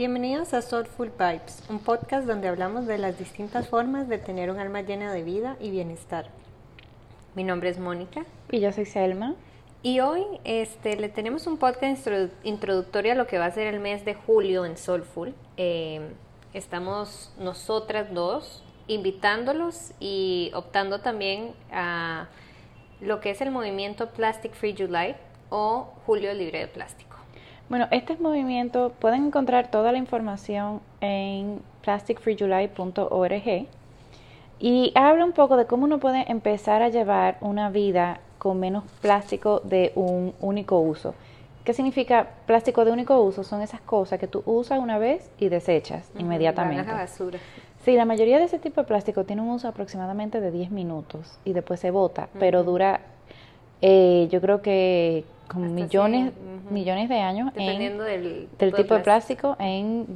Bienvenidos 0.00 0.54
a 0.54 0.62
Soulful 0.62 1.10
Vibes, 1.10 1.62
un 1.68 1.78
podcast 1.78 2.26
donde 2.26 2.48
hablamos 2.48 2.86
de 2.86 2.96
las 2.96 3.18
distintas 3.18 3.68
formas 3.68 4.08
de 4.08 4.16
tener 4.16 4.50
un 4.50 4.58
alma 4.58 4.80
llena 4.80 5.12
de 5.12 5.22
vida 5.22 5.58
y 5.60 5.70
bienestar. 5.70 6.24
Mi 7.34 7.44
nombre 7.44 7.68
es 7.68 7.78
Mónica. 7.78 8.24
Y 8.50 8.60
yo 8.60 8.72
soy 8.72 8.86
Selma. 8.86 9.34
Y 9.82 10.00
hoy 10.00 10.24
este, 10.44 10.96
le 10.96 11.10
tenemos 11.10 11.46
un 11.46 11.58
podcast 11.58 12.08
introductorio 12.44 13.12
a 13.12 13.14
lo 13.14 13.26
que 13.26 13.36
va 13.36 13.44
a 13.44 13.50
ser 13.50 13.66
el 13.66 13.78
mes 13.78 14.06
de 14.06 14.14
julio 14.14 14.64
en 14.64 14.78
Soulful. 14.78 15.34
Eh, 15.58 16.00
estamos 16.54 17.30
nosotras 17.38 18.14
dos 18.14 18.64
invitándolos 18.86 19.92
y 20.00 20.50
optando 20.54 21.02
también 21.02 21.52
a 21.70 22.28
lo 23.02 23.20
que 23.20 23.28
es 23.28 23.42
el 23.42 23.50
movimiento 23.50 24.08
Plastic 24.08 24.54
Free 24.54 24.74
July 24.74 25.14
o 25.50 25.92
Julio 26.06 26.32
Libre 26.32 26.60
de 26.60 26.68
Plástico. 26.68 27.09
Bueno, 27.70 27.86
este 27.92 28.16
movimiento 28.16 28.92
pueden 28.98 29.26
encontrar 29.26 29.70
toda 29.70 29.92
la 29.92 29.98
información 29.98 30.80
en 31.00 31.62
plasticfreejuly.org 31.82 33.68
y 34.58 34.92
habla 34.96 35.24
un 35.24 35.30
poco 35.30 35.56
de 35.56 35.66
cómo 35.66 35.84
uno 35.84 36.00
puede 36.00 36.28
empezar 36.28 36.82
a 36.82 36.88
llevar 36.88 37.38
una 37.40 37.70
vida 37.70 38.18
con 38.38 38.58
menos 38.58 38.82
plástico 39.00 39.60
de 39.60 39.92
un 39.94 40.34
único 40.40 40.80
uso. 40.80 41.14
¿Qué 41.62 41.72
significa 41.72 42.30
plástico 42.44 42.84
de 42.84 42.90
único 42.90 43.20
uso? 43.20 43.44
Son 43.44 43.62
esas 43.62 43.80
cosas 43.80 44.18
que 44.18 44.26
tú 44.26 44.42
usas 44.46 44.80
una 44.80 44.98
vez 44.98 45.30
y 45.38 45.48
desechas 45.48 46.10
inmediatamente. 46.18 46.90
La 46.90 46.98
basura. 46.98 47.38
Sí, 47.84 47.92
la 47.92 48.04
mayoría 48.04 48.38
de 48.38 48.46
ese 48.46 48.58
tipo 48.58 48.80
de 48.80 48.88
plástico 48.88 49.22
tiene 49.22 49.42
un 49.42 49.50
uso 49.50 49.68
aproximadamente 49.68 50.40
de 50.40 50.50
10 50.50 50.72
minutos 50.72 51.38
y 51.44 51.52
después 51.52 51.78
se 51.78 51.92
bota, 51.92 52.30
pero 52.40 52.64
dura, 52.64 53.00
eh, 53.80 54.26
yo 54.28 54.40
creo 54.40 54.60
que 54.60 55.24
como 55.50 55.66
millones, 55.66 56.32
millones 56.70 57.08
de 57.08 57.20
años 57.20 57.52
Dependiendo 57.52 58.04
del, 58.04 58.48
tipo 58.56 58.94
de 58.94 59.00
plástico, 59.00 59.56
en 59.58 60.06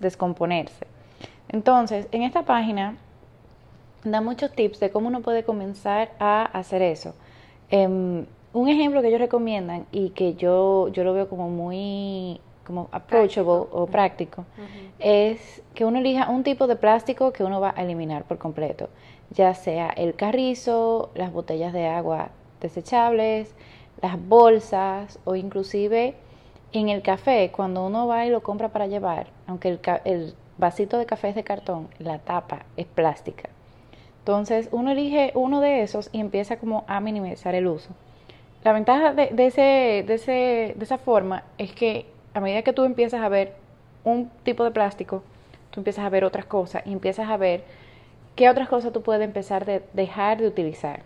descomponerse. 0.00 0.86
Entonces, 1.48 2.08
en 2.10 2.22
esta 2.22 2.42
página 2.42 2.96
da 4.02 4.20
muchos 4.20 4.50
tips 4.52 4.80
de 4.80 4.90
cómo 4.90 5.06
uno 5.06 5.20
puede 5.20 5.44
comenzar 5.44 6.10
a 6.18 6.44
hacer 6.46 6.82
eso. 6.82 7.14
Em, 7.70 8.26
un 8.52 8.68
ejemplo 8.68 9.02
que 9.02 9.08
ellos 9.08 9.20
recomiendan 9.20 9.86
y 9.92 10.10
que 10.10 10.34
yo, 10.34 10.88
yo 10.88 11.04
lo 11.04 11.14
veo 11.14 11.28
como 11.28 11.48
muy 11.48 12.40
como 12.64 12.88
approachable 12.90 13.68
o 13.70 13.86
práctico, 13.86 14.44
es 14.98 15.62
que 15.74 15.84
uno 15.84 16.00
elija 16.00 16.28
un 16.28 16.42
tipo 16.42 16.66
de 16.66 16.74
plástico 16.74 17.32
que 17.32 17.44
uno 17.44 17.60
va 17.60 17.72
a 17.76 17.84
eliminar 17.84 18.24
por 18.24 18.38
completo, 18.38 18.88
ya 19.30 19.54
sea 19.54 19.90
el 19.90 20.16
carrizo, 20.16 21.10
las 21.14 21.32
botellas 21.32 21.72
de 21.72 21.86
agua 21.86 22.30
desechables, 22.60 23.54
las 24.02 24.18
bolsas 24.28 25.18
o 25.24 25.34
inclusive 25.34 26.14
en 26.72 26.88
el 26.88 27.02
café, 27.02 27.50
cuando 27.54 27.86
uno 27.86 28.06
va 28.06 28.26
y 28.26 28.30
lo 28.30 28.42
compra 28.42 28.68
para 28.68 28.86
llevar, 28.86 29.28
aunque 29.46 29.68
el, 29.68 29.80
el 30.04 30.34
vasito 30.58 30.98
de 30.98 31.06
café 31.06 31.30
es 31.30 31.34
de 31.34 31.44
cartón, 31.44 31.88
la 31.98 32.18
tapa 32.18 32.66
es 32.76 32.86
plástica. 32.86 33.48
Entonces 34.18 34.68
uno 34.72 34.90
elige 34.90 35.30
uno 35.34 35.60
de 35.60 35.82
esos 35.82 36.08
y 36.12 36.20
empieza 36.20 36.58
como 36.58 36.84
a 36.88 37.00
minimizar 37.00 37.54
el 37.54 37.66
uso. 37.68 37.90
La 38.64 38.72
ventaja 38.72 39.12
de, 39.12 39.30
ese, 39.46 40.04
de, 40.06 40.14
ese, 40.14 40.74
de 40.76 40.84
esa 40.84 40.98
forma 40.98 41.44
es 41.56 41.72
que 41.72 42.06
a 42.34 42.40
medida 42.40 42.62
que 42.62 42.72
tú 42.72 42.82
empiezas 42.82 43.22
a 43.22 43.28
ver 43.28 43.54
un 44.02 44.28
tipo 44.42 44.64
de 44.64 44.72
plástico, 44.72 45.22
tú 45.70 45.80
empiezas 45.80 46.04
a 46.04 46.08
ver 46.08 46.24
otras 46.24 46.46
cosas 46.46 46.82
y 46.84 46.92
empiezas 46.92 47.28
a 47.28 47.36
ver 47.36 47.62
qué 48.34 48.50
otras 48.50 48.68
cosas 48.68 48.92
tú 48.92 49.02
puedes 49.02 49.22
empezar 49.22 49.64
de 49.64 49.82
dejar 49.92 50.38
de 50.38 50.48
utilizar 50.48 51.02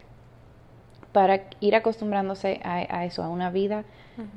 para 1.12 1.42
ir 1.60 1.74
acostumbrándose 1.74 2.60
a, 2.62 3.04
eso, 3.04 3.22
a 3.22 3.28
una 3.28 3.50
vida 3.50 3.84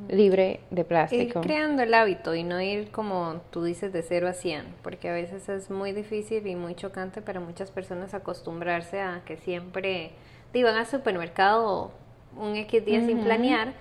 libre 0.10 0.62
de 0.72 0.86
plástico. 0.86 1.40
Ir 1.40 1.46
creando 1.46 1.84
el 1.84 1.94
hábito 1.94 2.34
y 2.36 2.44
no 2.44 2.62
ir 2.62 2.90
como 2.92 3.42
tú 3.52 3.64
dices 3.64 3.92
de 3.92 4.02
cero 4.02 4.28
a 4.28 4.34
100, 4.34 4.66
porque 4.82 5.10
a 5.10 5.14
veces 5.14 5.50
es 5.50 5.70
muy 5.70 5.92
difícil 5.92 6.48
y 6.48 6.56
muy 6.56 6.76
chocante 6.76 7.22
para 7.22 7.40
muchas 7.40 7.70
personas 7.70 8.14
acostumbrarse 8.14 9.02
a 9.02 9.22
que 9.26 9.38
siempre 9.38 10.12
van 10.54 10.76
al 10.76 10.86
supermercado 10.86 11.92
un 12.38 12.56
X 12.56 12.86
día 12.86 13.06
sin 13.06 13.24
planear, 13.24 13.74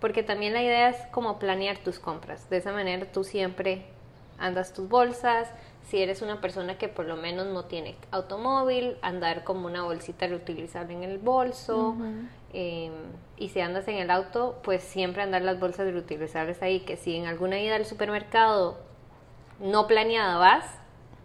porque 0.00 0.22
también 0.22 0.52
la 0.52 0.62
idea 0.62 0.88
es 0.88 0.96
como 1.10 1.38
planear 1.38 1.78
tus 1.78 1.98
compras. 1.98 2.48
De 2.50 2.56
esa 2.56 2.72
manera 2.72 3.06
tú 3.10 3.24
siempre 3.24 3.82
andas 4.38 4.72
tus 4.72 4.88
bolsas, 4.88 5.48
si 5.82 5.98
eres 6.02 6.22
una 6.22 6.40
persona 6.40 6.78
que 6.78 6.88
por 6.88 7.06
lo 7.06 7.16
menos 7.16 7.46
no 7.46 7.64
tiene 7.64 7.96
automóvil, 8.10 8.96
andar 9.02 9.44
como 9.44 9.66
una 9.66 9.82
bolsita 9.82 10.26
reutilizable 10.26 10.94
en 10.94 11.02
el 11.02 11.18
bolso. 11.18 11.96
Em, 12.52 12.92
y 13.36 13.48
si 13.48 13.60
andas 13.60 13.86
en 13.88 13.96
el 13.96 14.10
auto, 14.10 14.58
pues 14.62 14.82
siempre 14.82 15.22
andar 15.22 15.42
las 15.42 15.60
bolsas 15.60 15.86
reutilizables 15.86 16.62
ahí, 16.62 16.80
que 16.80 16.96
si 16.96 17.16
en 17.16 17.26
alguna 17.26 17.60
ida 17.60 17.76
al 17.76 17.86
supermercado 17.86 18.78
no 19.60 19.86
planeada 19.86 20.36
vas, 20.38 20.64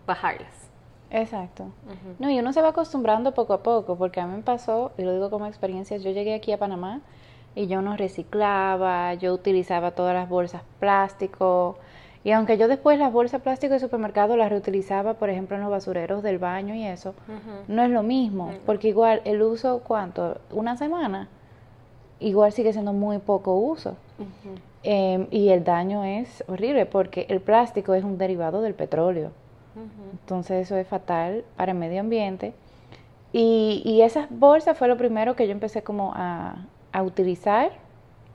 bajarlas. 0.06 0.70
Exacto. 1.10 1.72
No, 2.20 2.30
y 2.30 2.40
uno 2.40 2.52
se 2.52 2.62
va 2.62 2.70
acostumbrando 2.70 3.34
poco 3.34 3.54
a 3.54 3.64
poco, 3.64 3.96
porque 3.96 4.20
a 4.20 4.28
mí 4.28 4.36
me 4.36 4.44
pasó, 4.44 4.92
y 4.98 5.04
lo 5.04 5.14
digo 5.14 5.30
como 5.30 5.46
experiencia, 5.48 5.98
yo 5.98 6.12
llegué 6.12 6.34
aquí 6.34 6.52
a 6.52 6.58
Panamá 6.58 7.02
y 7.56 7.68
yo 7.68 7.82
no 7.82 7.96
reciclaba, 7.96 9.14
yo 9.14 9.34
utilizaba 9.34 9.92
todas 9.92 10.14
las 10.14 10.28
bolsas 10.28 10.64
plástico, 10.80 11.78
y 12.26 12.32
aunque 12.32 12.58
yo 12.58 12.68
después 12.68 12.98
las 12.98 13.14
bolsas 13.14 13.40
plásticas 13.44 13.80
de 13.80 13.86
supermercado 13.86 14.36
las 14.36 14.50
reutilizaba, 14.50 15.14
por 15.14 15.30
ejemplo, 15.30 15.56
en 15.56 15.62
los 15.62 15.70
basureros 15.70 16.24
del 16.24 16.40
baño 16.40 16.74
y 16.74 16.84
eso, 16.84 17.14
no 17.68 17.84
es 17.84 17.92
lo 17.92 18.02
mismo, 18.02 18.52
porque 18.66 18.88
igual 18.88 19.22
el 19.26 19.44
uso, 19.44 19.82
¿cuánto? 19.86 20.40
Una 20.50 20.76
semana, 20.76 21.30
igual 22.20 22.52
sigue 22.52 22.74
siendo 22.74 22.94
muy 22.94 23.20
poco 23.20 23.54
uso. 23.54 23.96
Em, 24.82 25.28
y 25.30 25.50
el 25.50 25.64
daño 25.64 26.04
es 26.04 26.44
horrible 26.48 26.88
porque 26.88 27.28
el 27.30 27.42
plástico 27.42 27.94
es 27.94 28.04
un 28.04 28.18
derivado 28.18 28.64
del 28.64 28.74
petróleo. 28.74 29.30
Entonces 30.22 30.66
eso 30.66 30.78
es 30.78 30.88
fatal 30.88 31.44
para 31.56 31.74
el 31.74 31.78
medio 31.78 32.00
ambiente. 32.00 32.56
Y, 33.34 33.84
y 33.86 34.02
esas 34.02 34.28
bolsas 34.32 34.76
fue 34.76 34.88
lo 34.88 34.98
primero 34.98 35.36
que 35.36 35.46
yo 35.46 35.52
empecé 35.52 35.84
como 35.84 36.12
a, 36.16 36.56
a 36.92 37.04
utilizar 37.04 37.70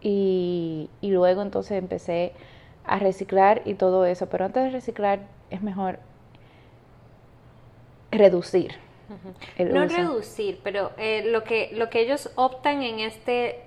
y, 0.01 0.89
y 1.01 1.11
luego 1.11 1.43
entonces 1.43 1.73
empecé 1.73 2.35
a 2.91 2.99
reciclar 2.99 3.63
y 3.65 3.75
todo 3.75 4.05
eso, 4.05 4.29
pero 4.29 4.45
antes 4.45 4.65
de 4.65 4.71
reciclar 4.71 5.21
es 5.49 5.63
mejor 5.63 6.01
reducir. 8.11 8.75
no 9.59 9.87
reducir, 9.87 10.59
pero 10.65 10.91
eh, 10.99 11.23
lo, 11.27 11.45
que, 11.45 11.71
lo 11.73 11.89
que 11.89 12.01
ellos 12.01 12.31
optan 12.35 12.83
en 12.83 12.99
este 12.99 13.61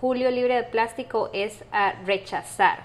julio 0.00 0.30
libre 0.30 0.54
de 0.54 0.62
plástico 0.62 1.28
es 1.32 1.64
a 1.72 1.94
rechazar. 2.04 2.84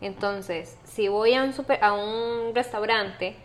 Entonces, 0.00 0.78
si 0.84 1.08
voy 1.08 1.34
a 1.34 1.44
un, 1.44 1.52
super, 1.52 1.84
a 1.84 1.92
un 1.92 2.54
restaurante 2.54 3.36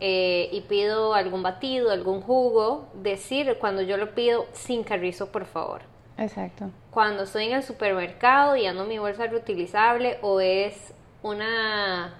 eh, 0.00 0.50
y 0.52 0.60
pido 0.60 1.14
algún 1.14 1.42
batido, 1.42 1.90
algún 1.90 2.20
jugo, 2.20 2.86
decir 2.92 3.56
cuando 3.58 3.80
yo 3.80 3.96
lo 3.96 4.14
pido 4.14 4.44
sin 4.52 4.84
carrizo, 4.84 5.32
por 5.32 5.46
favor. 5.46 5.80
Exacto. 6.18 6.70
Cuando 6.90 7.22
estoy 7.22 7.46
en 7.46 7.54
el 7.54 7.62
supermercado 7.62 8.56
y 8.56 8.66
ando 8.66 8.84
mi 8.84 8.98
bolsa 8.98 9.26
reutilizable 9.26 10.18
o 10.20 10.40
es 10.40 10.93
una, 11.24 12.12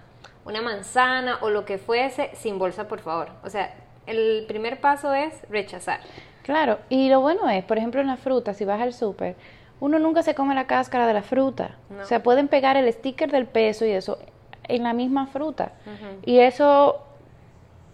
una 0.46 0.62
manzana 0.62 1.38
o 1.42 1.50
lo 1.50 1.64
que 1.64 1.78
fuese 1.78 2.30
sin 2.34 2.58
bolsa, 2.58 2.88
por 2.88 3.00
favor. 3.00 3.28
O 3.44 3.50
sea, 3.50 3.74
el 4.06 4.46
primer 4.48 4.80
paso 4.80 5.12
es 5.14 5.34
rechazar. 5.50 6.00
Claro, 6.42 6.78
y 6.88 7.08
lo 7.10 7.20
bueno 7.20 7.48
es, 7.48 7.64
por 7.64 7.78
ejemplo, 7.78 8.00
en 8.00 8.06
la 8.06 8.16
fruta, 8.16 8.54
si 8.54 8.64
vas 8.64 8.80
al 8.80 8.92
súper, 8.92 9.36
uno 9.80 9.98
nunca 9.98 10.22
se 10.22 10.34
come 10.34 10.54
la 10.54 10.66
cáscara 10.66 11.06
de 11.06 11.12
la 11.12 11.22
fruta. 11.22 11.76
O 12.00 12.04
sea, 12.04 12.22
pueden 12.22 12.48
pegar 12.48 12.76
el 12.76 12.90
sticker 12.92 13.30
del 13.30 13.46
peso 13.46 13.84
y 13.84 13.90
eso 13.90 14.18
en 14.64 14.82
la 14.82 14.94
misma 14.94 15.26
fruta. 15.26 15.72
Y 16.24 16.38
eso 16.38 17.02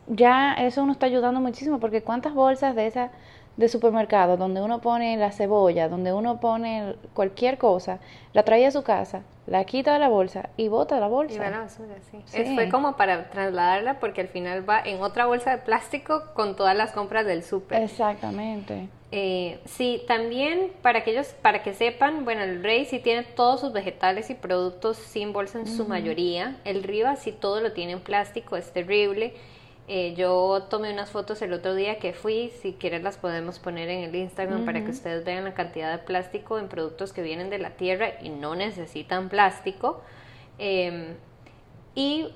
ya, 0.06 0.54
eso 0.54 0.82
uno 0.82 0.92
está 0.92 1.06
ayudando 1.06 1.40
muchísimo, 1.40 1.80
porque 1.80 2.02
cuántas 2.02 2.34
bolsas 2.34 2.76
de 2.76 2.86
esas 2.86 3.10
de 3.56 3.68
supermercado 3.68 4.36
donde 4.36 4.62
uno 4.62 4.80
pone 4.80 5.16
la 5.16 5.32
cebolla, 5.32 5.88
donde 5.88 6.12
uno 6.12 6.40
pone 6.40 6.94
cualquier 7.14 7.58
cosa, 7.58 7.98
la 8.32 8.42
trae 8.42 8.66
a 8.66 8.70
su 8.70 8.82
casa, 8.82 9.22
la 9.46 9.64
quita 9.64 9.92
de 9.92 9.98
la 9.98 10.08
bolsa 10.08 10.48
y 10.56 10.68
bota 10.68 10.98
la 11.00 11.08
bolsa. 11.08 11.34
Y 11.34 11.38
va 11.38 11.48
a 11.48 11.50
la 11.50 11.58
basura, 11.60 11.94
sí. 12.10 12.54
fue 12.54 12.68
como 12.68 12.96
para 12.96 13.28
trasladarla 13.30 14.00
porque 14.00 14.20
al 14.20 14.28
final 14.28 14.68
va 14.68 14.80
en 14.80 15.02
otra 15.02 15.26
bolsa 15.26 15.50
de 15.50 15.58
plástico 15.58 16.22
con 16.34 16.56
todas 16.56 16.76
las 16.76 16.92
compras 16.92 17.26
del 17.26 17.42
súper. 17.42 17.82
Exactamente. 17.82 18.88
Eh, 19.12 19.58
sí, 19.64 20.02
también 20.06 20.70
para 20.82 21.00
aquellos, 21.00 21.34
para 21.42 21.64
que 21.64 21.74
sepan, 21.74 22.24
bueno, 22.24 22.42
el 22.42 22.62
Rey 22.62 22.84
sí 22.84 23.00
tiene 23.00 23.24
todos 23.24 23.60
sus 23.60 23.72
vegetales 23.72 24.30
y 24.30 24.34
productos 24.34 24.96
sin 24.98 25.32
bolsa 25.32 25.58
en 25.58 25.66
su 25.66 25.84
mayoría. 25.86 26.56
El 26.64 26.84
Riva 26.84 27.16
sí 27.16 27.32
todo 27.32 27.60
lo 27.60 27.72
tiene 27.72 27.92
en 27.92 28.00
plástico, 28.00 28.56
es 28.56 28.72
terrible. 28.72 29.34
Eh, 29.88 30.14
yo 30.16 30.66
tomé 30.70 30.92
unas 30.92 31.10
fotos 31.10 31.42
el 31.42 31.52
otro 31.52 31.74
día 31.74 31.98
que 31.98 32.12
fui, 32.12 32.52
si 32.62 32.74
quieren 32.74 33.02
las 33.02 33.16
podemos 33.16 33.58
poner 33.58 33.88
en 33.88 34.04
el 34.04 34.14
Instagram 34.14 34.64
para 34.64 34.84
que 34.84 34.90
ustedes 34.90 35.24
vean 35.24 35.44
la 35.44 35.54
cantidad 35.54 35.90
de 35.90 35.98
plástico 35.98 36.58
en 36.58 36.68
productos 36.68 37.12
que 37.12 37.22
vienen 37.22 37.50
de 37.50 37.58
la 37.58 37.70
tierra 37.70 38.12
y 38.22 38.28
no 38.28 38.54
necesitan 38.54 39.28
plástico. 39.28 40.02
Em, 40.58 41.16
y 41.96 42.28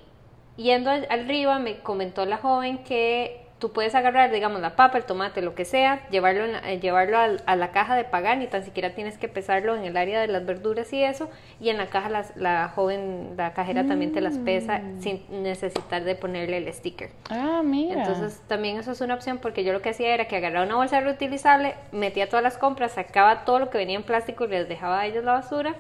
yendo 0.57 0.91
arriba 0.91 1.59
me 1.61 1.79
comentó 1.79 2.27
la 2.27 2.39
joven 2.39 2.83
que 2.83 3.44
tú 3.59 3.73
puedes 3.73 3.95
agarrar, 3.95 4.31
digamos, 4.31 4.61
la 4.61 4.77
papa, 4.77 4.99
el 4.99 5.05
tomate, 5.05 5.41
lo 5.41 5.55
que 5.55 5.65
sea, 5.65 6.07
llevarlo, 6.11 6.45
eh, 6.45 6.81
llevarlo 6.81 7.19
a, 7.19 7.57
la 7.57 7.71
caja 7.71 7.97
de 7.97 8.05
pagar, 8.05 8.39
ni 8.39 8.47
tan 8.47 8.65
siquiera 8.65 8.95
tienes 8.95 9.17
que 9.17 9.29
pesarlo 9.29 9.75
en 9.75 9.85
el 9.85 9.97
área 9.97 10.21
de 10.21 10.27
las 10.27 10.45
verduras 10.45 10.93
y 10.93 11.03
eso, 11.03 11.31
y 11.61 11.71
en 11.71 11.79
la 11.79 11.87
caja 11.87 12.25
la 12.37 12.69
joven, 12.69 13.35
la 13.37 13.55
cajera 13.55 13.87
también 13.87 14.13
te 14.13 14.21
las 14.21 14.39
pesa 14.39 14.81
mm. 14.81 15.01
sin 15.01 15.43
necesitar 15.43 16.05
de 16.05 16.15
ponerle 16.15 16.59
el 16.59 16.73
sticker. 16.73 17.11
Ah, 17.31 17.63
mira. 17.65 18.01
Entonces 18.01 18.43
también 18.49 18.79
eso 18.79 18.93
es 18.93 19.01
una 19.01 19.15
opción 19.15 19.39
porque 19.39 19.65
yo 19.65 19.73
lo 19.73 19.81
que 19.81 19.91
hacía 19.91 20.13
era 20.13 20.27
que 20.27 20.37
agarraba 20.37 20.67
una 20.67 20.77
bolsa 20.77 21.01
reutilizable, 21.01 21.75
metía 21.93 22.29
todas 22.29 22.43
las 22.43 22.59
compras, 22.59 22.93
sacaba 22.93 23.45
todo 23.45 23.61
lo 23.61 23.71
que 23.71 23.79
venía 23.79 23.97
en 23.97 24.03
plástico 24.03 24.45
y 24.45 24.49
les 24.49 24.69
dejaba 24.69 25.01
a 25.01 25.07
ellos 25.07 25.25
la 25.25 25.33
basura, 25.33 25.75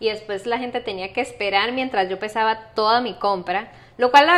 y 0.00 0.08
después 0.08 0.46
la 0.46 0.58
gente 0.58 0.80
tenía 0.80 1.12
que 1.12 1.20
esperar 1.20 1.72
mientras 1.72 2.08
yo 2.08 2.18
pesaba 2.18 2.70
toda 2.74 3.00
mi 3.00 3.14
compra 3.14 3.68
lo 3.98 4.12
cual 4.12 4.28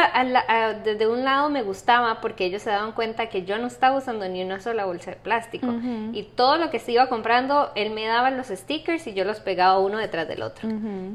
desde 0.82 1.06
un 1.06 1.22
lado 1.22 1.50
me 1.50 1.62
gustaba 1.62 2.22
porque 2.22 2.46
ellos 2.46 2.62
se 2.62 2.70
daban 2.70 2.92
cuenta 2.92 3.28
que 3.28 3.44
yo 3.44 3.58
no 3.58 3.66
estaba 3.66 3.98
usando 3.98 4.26
ni 4.26 4.42
una 4.42 4.58
sola 4.58 4.86
bolsa 4.86 5.10
de 5.10 5.18
plástico. 5.18 5.68
Y 6.12 6.22
todo 6.34 6.56
lo 6.56 6.70
que 6.70 6.78
se 6.78 6.92
iba 6.92 7.08
comprando, 7.10 7.70
él 7.74 7.90
me 7.90 8.06
daba 8.06 8.30
los 8.30 8.46
stickers 8.46 9.06
y 9.06 9.12
yo 9.12 9.24
los 9.24 9.40
pegaba 9.40 9.78
uno 9.78 9.98
detrás 9.98 10.26
del 10.26 10.42
otro. 10.42 10.66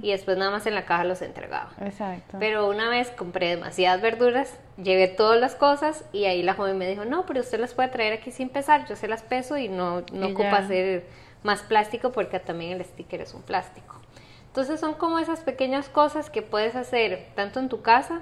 Y 0.01 0.11
después 0.11 0.37
nada 0.37 0.51
más 0.51 0.67
en 0.67 0.75
la 0.75 0.85
caja 0.85 1.03
los 1.05 1.23
entregaba. 1.23 1.71
Exacto. 1.81 2.37
Pero 2.39 2.69
una 2.69 2.87
vez 2.87 3.09
compré 3.09 3.49
demasiadas 3.49 3.99
verduras, 4.01 4.59
llevé 4.77 5.07
todas 5.07 5.39
las 5.41 5.55
cosas 5.55 6.05
y 6.13 6.25
ahí 6.25 6.43
la 6.43 6.53
joven 6.53 6.77
me 6.77 6.87
dijo, 6.87 7.03
no, 7.03 7.25
pero 7.25 7.39
usted 7.39 7.59
las 7.59 7.73
puede 7.73 7.89
traer 7.89 8.13
aquí 8.13 8.29
sin 8.29 8.49
pesar, 8.49 8.87
yo 8.87 8.95
se 8.95 9.07
las 9.07 9.23
peso 9.23 9.57
y 9.57 9.69
no, 9.69 10.03
no 10.13 10.27
ocupa 10.27 10.57
hacer 10.57 11.07
más 11.41 11.63
plástico 11.63 12.11
porque 12.11 12.39
también 12.39 12.73
el 12.73 12.85
sticker 12.85 13.21
es 13.21 13.33
un 13.33 13.41
plástico. 13.41 13.95
Entonces 14.47 14.79
son 14.79 14.93
como 14.93 15.17
esas 15.19 15.39
pequeñas 15.39 15.89
cosas 15.89 16.29
que 16.29 16.43
puedes 16.43 16.75
hacer 16.75 17.27
tanto 17.35 17.59
en 17.59 17.69
tu 17.69 17.81
casa 17.81 18.21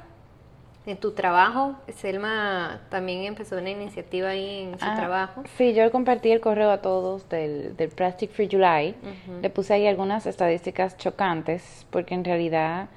en 0.85 0.97
tu 0.97 1.11
trabajo. 1.11 1.75
Selma 1.95 2.81
también 2.89 3.23
empezó 3.23 3.57
una 3.57 3.69
iniciativa 3.69 4.29
ahí 4.29 4.63
en 4.63 4.79
su 4.79 4.85
ah, 4.85 4.95
trabajo. 4.95 5.43
Sí, 5.57 5.73
yo 5.73 5.89
compartí 5.91 6.31
el 6.31 6.41
correo 6.41 6.71
a 6.71 6.81
todos 6.81 7.29
del, 7.29 7.75
del 7.77 7.89
Plastic 7.89 8.31
Free 8.31 8.49
July. 8.51 8.95
Le 9.41 9.49
puse 9.49 9.73
ahí 9.73 9.87
algunas 9.87 10.25
estadísticas 10.25 10.97
chocantes, 10.97 11.85
porque 11.89 12.13
en 12.13 12.23
realidad, 12.23 12.89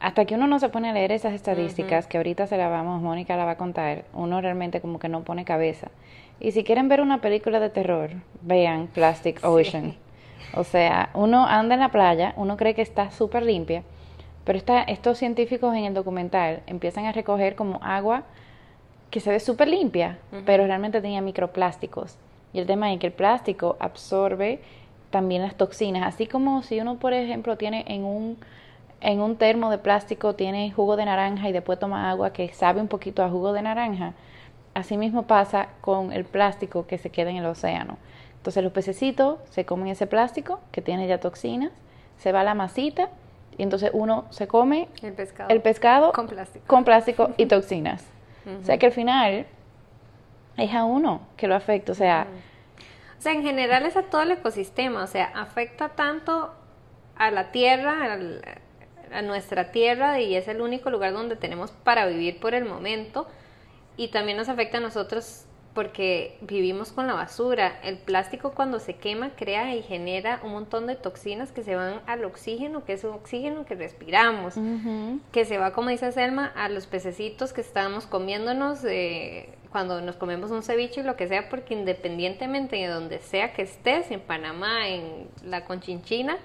hasta 0.00 0.24
que 0.24 0.34
uno 0.34 0.46
no 0.46 0.58
se 0.58 0.68
pone 0.68 0.90
a 0.90 0.92
leer 0.92 1.12
esas 1.12 1.32
estadísticas, 1.32 2.06
que 2.06 2.16
ahorita 2.16 2.46
se 2.46 2.56
la 2.56 2.68
vamos, 2.68 3.02
Mónica 3.02 3.36
la 3.36 3.44
va 3.44 3.52
a 3.52 3.56
contar, 3.56 4.04
uno 4.12 4.40
realmente 4.40 4.80
como 4.80 4.98
que 4.98 5.08
no 5.08 5.24
pone 5.24 5.44
cabeza. 5.44 5.90
Y 6.38 6.52
si 6.52 6.64
quieren 6.64 6.88
ver 6.88 7.00
una 7.00 7.20
película 7.20 7.60
de 7.60 7.70
terror, 7.70 8.10
vean 8.42 8.88
Plastic 8.88 9.42
Ocean. 9.42 9.96
O 10.54 10.64
sea, 10.64 11.10
uno 11.14 11.46
anda 11.46 11.74
en 11.74 11.80
la 11.80 11.88
playa, 11.90 12.34
uno 12.36 12.56
cree 12.56 12.74
que 12.74 12.82
está 12.82 13.10
súper 13.10 13.42
limpia 13.42 13.82
pero 14.46 14.60
estos 14.86 15.18
científicos 15.18 15.74
en 15.74 15.86
el 15.86 15.94
documental 15.94 16.62
empiezan 16.68 17.04
a 17.06 17.12
recoger 17.12 17.56
como 17.56 17.80
agua 17.82 18.22
que 19.10 19.18
se 19.18 19.30
ve 19.30 19.40
súper 19.40 19.66
limpia, 19.66 20.18
pero 20.44 20.64
realmente 20.64 21.00
tenía 21.00 21.20
microplásticos. 21.20 22.16
Y 22.52 22.60
el 22.60 22.66
tema 22.66 22.92
es 22.92 23.00
que 23.00 23.08
el 23.08 23.12
plástico 23.12 23.76
absorbe 23.80 24.60
también 25.10 25.42
las 25.42 25.56
toxinas, 25.56 26.06
así 26.06 26.28
como 26.28 26.62
si 26.62 26.78
uno, 26.80 26.96
por 26.96 27.12
ejemplo, 27.12 27.56
tiene 27.56 27.84
en 27.88 28.04
un, 28.04 28.38
en 29.00 29.20
un 29.20 29.34
termo 29.34 29.68
de 29.68 29.78
plástico, 29.78 30.36
tiene 30.36 30.70
jugo 30.70 30.96
de 30.96 31.06
naranja 31.06 31.48
y 31.48 31.52
después 31.52 31.80
toma 31.80 32.08
agua 32.08 32.32
que 32.32 32.48
sabe 32.52 32.80
un 32.80 32.88
poquito 32.88 33.24
a 33.24 33.28
jugo 33.28 33.52
de 33.52 33.62
naranja, 33.62 34.12
así 34.74 34.96
mismo 34.96 35.24
pasa 35.24 35.70
con 35.80 36.12
el 36.12 36.24
plástico 36.24 36.86
que 36.86 36.98
se 36.98 37.10
queda 37.10 37.30
en 37.30 37.38
el 37.38 37.46
océano. 37.46 37.98
Entonces 38.36 38.62
los 38.62 38.72
pececitos 38.72 39.40
se 39.50 39.64
comen 39.64 39.88
ese 39.88 40.06
plástico 40.06 40.60
que 40.70 40.82
tiene 40.82 41.08
ya 41.08 41.18
toxinas, 41.18 41.72
se 42.16 42.30
va 42.30 42.44
la 42.44 42.54
masita 42.54 43.08
y 43.58 43.62
entonces 43.62 43.90
uno 43.92 44.26
se 44.30 44.46
come 44.46 44.88
el 45.02 45.12
pescado, 45.12 45.50
el 45.50 45.62
pescado 45.62 46.12
con 46.12 46.26
plástico, 46.26 46.66
con 46.66 46.84
plástico 46.84 47.30
y 47.36 47.46
toxinas. 47.46 48.04
O 48.62 48.64
sea 48.64 48.78
que 48.78 48.86
al 48.86 48.92
final 48.92 49.46
es 50.56 50.74
a 50.74 50.84
uno 50.84 51.26
que 51.36 51.48
lo 51.48 51.56
afecta. 51.56 51.92
O 51.92 51.94
sea, 51.94 52.28
o 53.18 53.22
sea, 53.22 53.32
en 53.32 53.42
general 53.42 53.86
es 53.86 53.96
a 53.96 54.04
todo 54.04 54.22
el 54.22 54.30
ecosistema. 54.30 55.02
O 55.02 55.06
sea, 55.06 55.32
afecta 55.34 55.90
tanto 55.90 56.52
a 57.16 57.30
la 57.30 57.50
tierra, 57.50 58.18
a 59.12 59.22
nuestra 59.22 59.72
tierra, 59.72 60.20
y 60.20 60.36
es 60.36 60.48
el 60.48 60.60
único 60.60 60.90
lugar 60.90 61.12
donde 61.12 61.36
tenemos 61.36 61.70
para 61.72 62.06
vivir 62.06 62.38
por 62.40 62.54
el 62.54 62.64
momento. 62.64 63.26
Y 63.96 64.08
también 64.08 64.36
nos 64.36 64.48
afecta 64.48 64.78
a 64.78 64.80
nosotros 64.80 65.45
porque 65.76 66.38
vivimos 66.40 66.90
con 66.90 67.06
la 67.06 67.12
basura. 67.12 67.78
El 67.82 67.98
plástico 67.98 68.52
cuando 68.52 68.80
se 68.80 68.94
quema 68.94 69.32
crea 69.36 69.76
y 69.76 69.82
genera 69.82 70.40
un 70.42 70.52
montón 70.52 70.86
de 70.86 70.96
toxinas 70.96 71.52
que 71.52 71.62
se 71.62 71.76
van 71.76 72.00
al 72.06 72.24
oxígeno, 72.24 72.86
que 72.86 72.94
es 72.94 73.04
un 73.04 73.10
oxígeno 73.10 73.66
que 73.66 73.74
respiramos, 73.74 74.54
que 75.32 75.44
se 75.44 75.58
va, 75.58 75.74
como 75.74 75.90
dice 75.90 76.10
Selma, 76.12 76.50
a 76.56 76.70
los 76.70 76.86
pececitos 76.86 77.52
que 77.52 77.60
estamos 77.60 78.06
comiéndonos 78.06 78.84
eh, 78.86 79.50
cuando 79.70 80.00
nos 80.00 80.16
comemos 80.16 80.50
un 80.50 80.62
ceviche 80.62 81.02
y 81.02 81.04
lo 81.04 81.14
que 81.14 81.28
sea, 81.28 81.50
porque 81.50 81.74
independientemente 81.74 82.76
de 82.76 82.86
donde 82.86 83.18
sea 83.18 83.52
que 83.52 83.60
estés, 83.60 84.10
en 84.10 84.20
Panamá, 84.20 84.88
en 84.88 85.28
la 85.44 85.66
Conchinchina, 85.66 86.38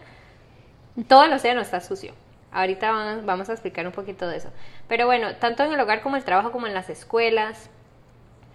todo 1.08 1.24
el 1.24 1.32
océano 1.32 1.62
está 1.62 1.80
sucio. 1.80 2.12
Ahorita 2.52 3.22
vamos 3.24 3.50
a 3.50 3.54
explicar 3.54 3.88
un 3.88 3.94
poquito 3.94 4.28
de 4.28 4.36
eso. 4.36 4.50
Pero 4.90 5.06
bueno, 5.06 5.38
tanto 5.38 5.64
en 5.64 5.72
el 5.72 5.80
hogar 5.80 6.02
como 6.02 6.18
en 6.18 6.20
el 6.20 6.26
trabajo, 6.26 6.52
como 6.52 6.68
en 6.68 6.74
las 6.74 6.90
escuelas, 6.90 7.70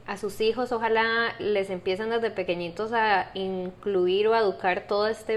a 0.07 0.17
sus 0.17 0.41
hijos 0.41 0.73
ojalá 0.73 1.35
les 1.39 1.71
empiecen 1.71 2.11
desde 2.11 2.31
pequeñitos 2.31 2.93
a 2.93 3.31
incluir 3.35 4.29
o 4.29 4.35
a 4.35 4.39
educar 4.39 4.87
toda 4.87 5.11
esta 5.11 5.33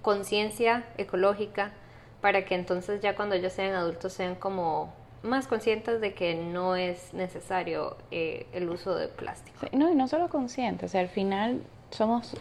conciencia 0.00 0.84
ecológica 0.96 1.72
para 2.20 2.44
que 2.44 2.54
entonces 2.54 3.00
ya 3.00 3.16
cuando 3.16 3.34
ellos 3.34 3.52
sean 3.52 3.74
adultos 3.74 4.12
sean 4.12 4.36
como 4.36 4.92
más 5.22 5.46
conscientes 5.46 6.00
de 6.00 6.14
que 6.14 6.34
no 6.34 6.76
es 6.76 7.14
necesario 7.14 7.96
eh, 8.10 8.46
el 8.52 8.68
uso 8.68 8.94
de 8.94 9.08
plástico. 9.08 9.66
no, 9.72 9.90
y 9.90 9.94
no 9.94 10.08
solo 10.08 10.28
conscientes, 10.28 10.90
o 10.90 10.92
sea, 10.92 11.00
al 11.00 11.08
final 11.08 11.62
somos 11.90 12.36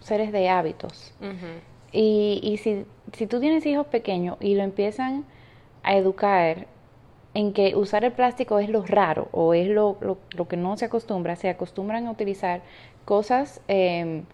seres 0.00 0.32
de 0.32 0.48
hábitos. 0.48 1.12
Y, 1.92 2.40
y 2.42 2.56
si, 2.58 2.84
si 3.12 3.26
tú 3.26 3.40
tienes 3.40 3.64
hijos 3.66 3.86
pequeños 3.86 4.36
y 4.40 4.54
lo 4.54 4.62
empiezan 4.62 5.24
a 5.82 5.96
educar 5.96 6.66
en 7.34 7.52
que 7.52 7.76
usar 7.76 8.04
el 8.04 8.12
plástico 8.12 8.58
es 8.58 8.68
lo 8.68 8.84
raro 8.84 9.28
o 9.32 9.54
es 9.54 9.68
lo, 9.68 9.96
lo, 10.00 10.48
que 10.48 10.56
no 10.56 10.76
se 10.76 10.86
acostumbra, 10.86 11.36
se 11.36 11.48
acostumbran 11.48 12.06
a 12.06 12.10
utilizar 12.10 12.62
cosas, 13.04 13.60
em, 13.68 14.24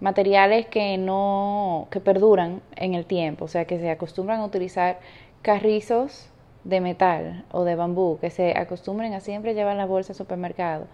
materiales 0.00 0.66
que 0.66 0.98
no, 0.98 1.88
que 1.90 2.00
perduran 2.00 2.62
en 2.76 2.94
el 2.94 3.06
tiempo, 3.06 3.46
o 3.46 3.48
sea, 3.48 3.64
que 3.66 3.78
se 3.78 3.90
acostumbran 3.90 4.40
a 4.40 4.44
utilizar 4.46 5.00
carrizos 5.42 6.28
de 6.64 6.80
metal 6.80 7.44
o 7.52 7.64
de 7.64 7.74
bambú, 7.76 8.18
que 8.20 8.30
se 8.30 8.56
acostumbren 8.56 9.14
a 9.14 9.20
siempre 9.20 9.54
llevar 9.54 9.76
la 9.76 9.86
bolsa 9.86 10.12
al 10.12 10.16
supermercado, 10.16 10.86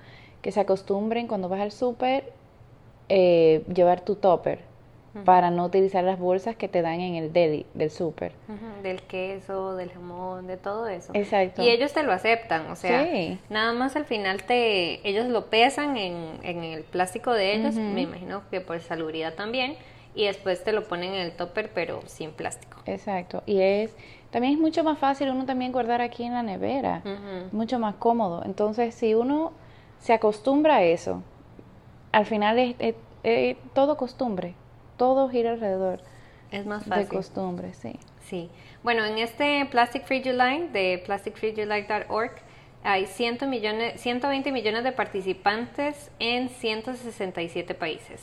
que 0.43 0.52
se 0.52 0.61
acostumbren 0.61 1.26
cuando 1.26 1.49
vas 1.49 1.61
al 1.61 1.72
super 1.72 2.32
eh, 3.08 3.64
llevar 3.72 4.02
tu 4.02 4.16
topper, 4.16 4.61
para 5.25 5.50
no 5.50 5.65
utilizar 5.65 6.05
las 6.05 6.19
bolsas 6.19 6.57
que 6.57 6.69
te 6.69 6.83
dan 6.83 7.00
en 7.00 7.15
el 7.17 7.33
deli 7.33 7.67
del 7.75 7.91
súper. 7.91 8.33
Del 8.83 9.03
queso, 9.03 9.75
del 9.75 9.91
jamón, 9.91 10.47
de 10.47 10.57
todo 10.57 10.87
eso. 10.87 11.12
Exacto. 11.15 11.62
Y 11.62 11.69
ellos 11.69 11.93
te 11.93 12.03
lo 12.03 12.12
aceptan, 12.12 12.71
o 12.71 12.77
sea, 12.77 13.07
nada 13.49 13.73
más 13.73 13.97
al 13.97 14.05
final 14.05 14.43
te 14.45 15.07
ellos 15.09 15.27
lo 15.27 15.47
pesan 15.47 15.97
en, 15.97 16.38
en 16.43 16.62
el 16.62 16.85
plástico 16.85 17.33
de 17.33 17.55
ellos, 17.55 17.75
me 17.75 18.03
imagino 18.03 18.43
que 18.50 18.61
por 18.61 18.81
salubridad 18.81 19.35
también, 19.35 19.77
y 20.15 20.27
después 20.27 20.62
te 20.62 20.73
lo 20.73 20.85
ponen 20.85 21.15
en 21.15 21.21
el 21.21 21.33
topper 21.33 21.71
pero 21.75 22.00
sin 22.07 22.31
plástico. 22.31 22.79
Exacto. 22.87 23.43
Y 23.47 23.61
es 23.61 23.95
también 24.31 24.55
es 24.55 24.61
mucho 24.61 24.85
más 24.85 24.99
fácil 24.99 25.31
uno 25.31 25.47
también 25.47 25.73
guardar 25.73 26.03
aquí 26.03 26.23
en 26.25 26.35
la 26.35 26.43
nevera, 26.43 27.03
mucho 27.50 27.79
más 27.79 27.95
cómodo. 27.95 28.43
Entonces, 28.45 28.95
si 28.95 29.15
uno 29.15 29.53
se 29.99 30.12
acostumbra 30.12 30.77
a 30.77 30.83
eso, 30.83 31.23
al 32.12 32.27
final 32.27 32.59
es 32.79 33.57
todo 33.73 33.97
costumbre 33.97 34.55
todo 34.99 35.31
gira 35.31 35.52
alrededor. 35.52 36.00
Es 36.50 36.67
más 36.67 36.85
fácil. 36.85 37.09
De 37.09 37.14
costumbre, 37.17 37.73
sí. 37.73 37.99
Sí. 38.26 38.50
Bueno, 38.83 39.07
en 39.07 39.17
este 39.19 39.67
Plastic 39.71 40.05
Free 40.05 40.23
July 40.23 40.69
de 40.69 41.02
plasticfreejuly.org 41.07 42.33
hay 42.85 43.07
100 43.07 43.49
millones, 43.49 44.00
120 44.00 44.52
millones 44.52 44.85
de 44.85 44.93
participantes 44.93 46.11
en 46.19 46.50
167 46.50 47.75
países. 47.75 48.21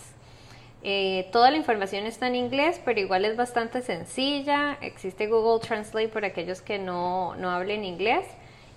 Eh, 0.84 1.28
toda 1.32 1.50
la 1.50 1.58
información 1.58 2.06
está 2.06 2.28
en 2.28 2.36
inglés, 2.36 2.80
pero 2.86 3.00
igual 3.00 3.26
es 3.26 3.36
bastante 3.36 3.82
sencilla. 3.82 4.78
Existe 4.82 5.26
Google 5.26 5.66
Translate 5.66 6.10
para 6.10 6.28
aquellos 6.28 6.62
que 6.62 6.78
no, 6.78 7.36
no 7.36 7.50
hablen 7.50 7.84
inglés 7.84 8.26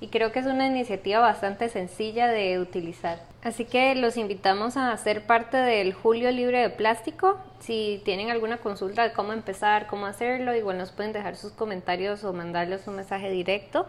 y 0.01 0.09
creo 0.09 0.33
que 0.33 0.39
es 0.39 0.47
una 0.47 0.67
iniciativa 0.67 1.19
bastante 1.19 1.69
sencilla 1.69 2.29
de 2.29 2.59
utilizar. 2.61 3.21
Así 3.43 3.65
que 3.65 3.95
los 3.95 4.17
invitamos 4.17 4.77
a 4.77 4.97
ser 4.97 5.27
parte 5.27 5.57
del 5.57 5.93
Julio 5.93 6.31
Libre 6.31 6.61
de 6.61 6.71
Plástico. 6.71 7.39
Si 7.61 8.01
tienen 8.05 8.31
alguna 8.31 8.59
consulta 8.59 9.03
de 9.03 9.13
cómo 9.13 9.33
empezar, 9.33 9.87
cómo 9.87 10.07
hacerlo, 10.07 10.55
igual 10.55 10.79
nos 10.79 10.93
pueden 10.93 11.13
dejar 11.13 11.37
sus 11.37 11.53
comentarios 11.53 12.25
o 12.25 12.33
mandarles 12.33 12.87
un 12.87 12.97
mensaje 12.97 13.31
directo 13.31 13.87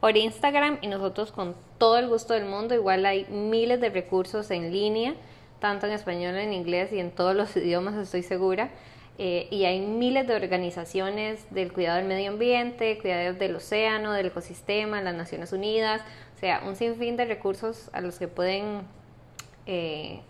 por 0.00 0.16
Instagram 0.16 0.78
y 0.82 0.88
nosotros 0.88 1.30
con 1.30 1.54
todo 1.78 1.98
el 1.98 2.08
gusto 2.08 2.34
del 2.34 2.44
mundo, 2.44 2.74
igual 2.74 3.06
hay 3.06 3.24
miles 3.26 3.80
de 3.80 3.88
recursos 3.88 4.50
en 4.50 4.72
línea, 4.72 5.14
tanto 5.60 5.86
en 5.86 5.92
español, 5.92 6.34
en 6.36 6.52
inglés 6.52 6.92
y 6.92 6.98
en 6.98 7.12
todos 7.12 7.36
los 7.36 7.56
idiomas, 7.56 7.94
estoy 7.94 8.22
segura 8.22 8.70
eh, 9.18 9.46
y 9.50 9.64
hay 9.64 9.80
miles 9.80 10.26
de 10.26 10.34
organizaciones 10.34 11.46
del 11.50 11.72
cuidado 11.72 11.98
del 11.98 12.06
medio 12.06 12.30
ambiente, 12.30 12.98
cuidado 12.98 13.34
del 13.34 13.56
océano, 13.56 14.12
del 14.12 14.26
ecosistema, 14.26 15.00
las 15.02 15.14
Naciones 15.14 15.52
Unidas. 15.52 16.02
sea, 16.40 16.62
un 16.66 16.76
sinfín 16.76 17.16
de 17.16 17.24
recursos 17.26 17.90
a 17.92 18.00
los 18.00 18.18
que 18.18 18.26
pueden 18.26 18.82
eh, 19.66 20.20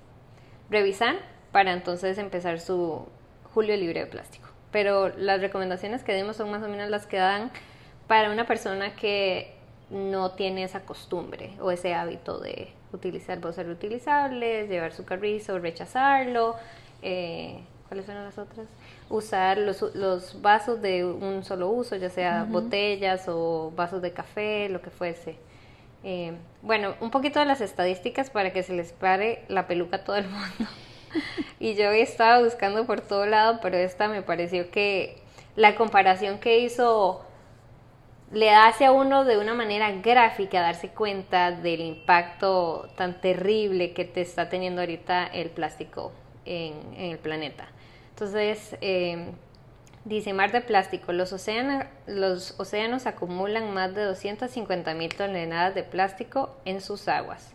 revisar 0.69 1.17
para 1.53 1.73
entonces 1.73 2.19
empezar 2.19 2.61
su 2.61 3.07
julio 3.55 3.77
libre 3.77 4.01
de 4.01 4.07
plástico. 4.07 4.49
Pero 4.73 5.11
las 5.11 5.41
recomendaciones 5.41 6.03
que 6.03 6.15
dimos 6.15 6.37
son 6.37 6.51
más 6.51 6.63
o 6.63 6.69
menos 6.69 6.91
las 6.91 7.07
que 7.07 7.19
dan 7.19 7.51
para 8.09 8.31
una 8.31 8.47
persona 8.47 8.97
que 8.97 9.55
no 9.91 10.33
tiene 10.33 10.65
esa 10.65 10.81
costumbre 10.81 11.51
o 11.61 11.71
ese 11.71 11.95
hábito 11.95 12.41
de 12.41 12.69
utilizar 12.93 13.39
bolsas 13.39 13.67
reutilizables, 13.67 14.69
llevar 14.69 14.93
su 14.93 15.05
carrizo, 15.05 15.59
rechazarlo. 15.59 16.57
Eh, 17.03 17.61
¿Cuáles 17.93 18.07
son 18.07 18.15
las 18.15 18.39
otras? 18.39 18.67
Usar 19.11 19.59
los, 19.59 19.83
los, 19.95 20.41
vasos 20.41 20.81
de 20.81 21.05
un 21.05 21.45
solo 21.45 21.69
uso, 21.69 21.95
ya 21.97 22.09
sea 22.09 22.45
botellas 22.45 23.29
o 23.29 23.71
vasos 23.77 24.01
de 24.01 24.15
café, 24.15 24.71
lo 24.71 24.81
que 24.81 24.89
fuese. 24.89 25.37
Eh, 26.03 26.33
bueno, 26.63 26.95
un 27.01 27.11
poquito 27.11 27.39
de 27.39 27.45
las 27.45 27.61
estadísticas 27.61 28.31
para 28.31 28.51
que 28.51 28.63
se 28.63 28.73
les 28.73 28.95
pare 28.95 29.45
la 29.49 29.67
peluca 29.67 29.97
a 29.97 30.05
todo 30.05 30.17
el 30.17 30.25
mundo. 30.31 30.71
y 31.61 31.75
yo 31.75 31.91
estaba 31.91 32.43
buscando 32.43 32.87
por 32.87 33.03
todo 33.03 33.27
lado, 33.27 33.59
pero 33.61 33.77
esta 33.77 34.09
me 34.09 34.23
pareció 34.23 34.71
que 34.71 35.19
la 35.55 35.75
comparación 35.75 36.39
que 36.39 36.61
hizo 36.61 37.21
le 38.33 38.53
hace 38.53 38.87
a 38.87 38.93
uno 38.93 39.27
de 39.27 39.37
una 39.37 39.53
manera 39.53 39.93
gráfica 39.93 40.63
darse 40.63 40.89
cuenta 40.89 41.53
del 41.53 41.83
impacto 41.83 42.89
tan 42.97 43.21
terrible 43.21 43.93
que 43.93 44.07
te 44.07 44.23
está 44.23 44.49
teniendo 44.49 44.81
ahorita 44.81 45.27
el 45.27 45.51
plástico 45.51 46.13
en, 46.45 46.95
el 46.97 47.19
planeta. 47.19 47.69
Entonces, 48.23 48.79
eh, 48.81 49.33
dice 50.05 50.33
Mar 50.33 50.53
de 50.53 50.61
Plástico, 50.61 51.13
los, 51.13 51.33
océanos, 51.33 51.87
los 52.07 52.55
océanos 52.57 53.07
acumulan 53.07 53.75
más 53.75 53.97
de 53.97 54.05
250 54.05 54.95
mil 54.95 55.13
toneladas 55.13 55.75
de 55.75 55.83
plástico 55.83 56.55
en 56.65 56.81
sus 56.81 57.09
aguas. 57.09 57.53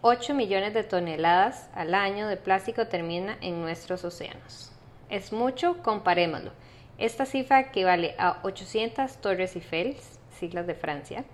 8 0.00 0.34
millones 0.34 0.74
de 0.74 0.82
toneladas 0.82 1.70
al 1.72 1.94
año 1.94 2.26
de 2.26 2.36
plástico 2.36 2.88
termina 2.88 3.38
en 3.42 3.60
nuestros 3.60 4.04
océanos. 4.04 4.72
Es 5.08 5.32
mucho, 5.32 5.80
comparémoslo. 5.84 6.50
Esta 6.98 7.24
cifra 7.24 7.60
equivale 7.60 8.16
a 8.18 8.40
800 8.42 9.18
Torres 9.18 9.54
Eiffel, 9.54 9.96
siglas 10.36 10.66
de 10.66 10.74
Francia, 10.74 11.24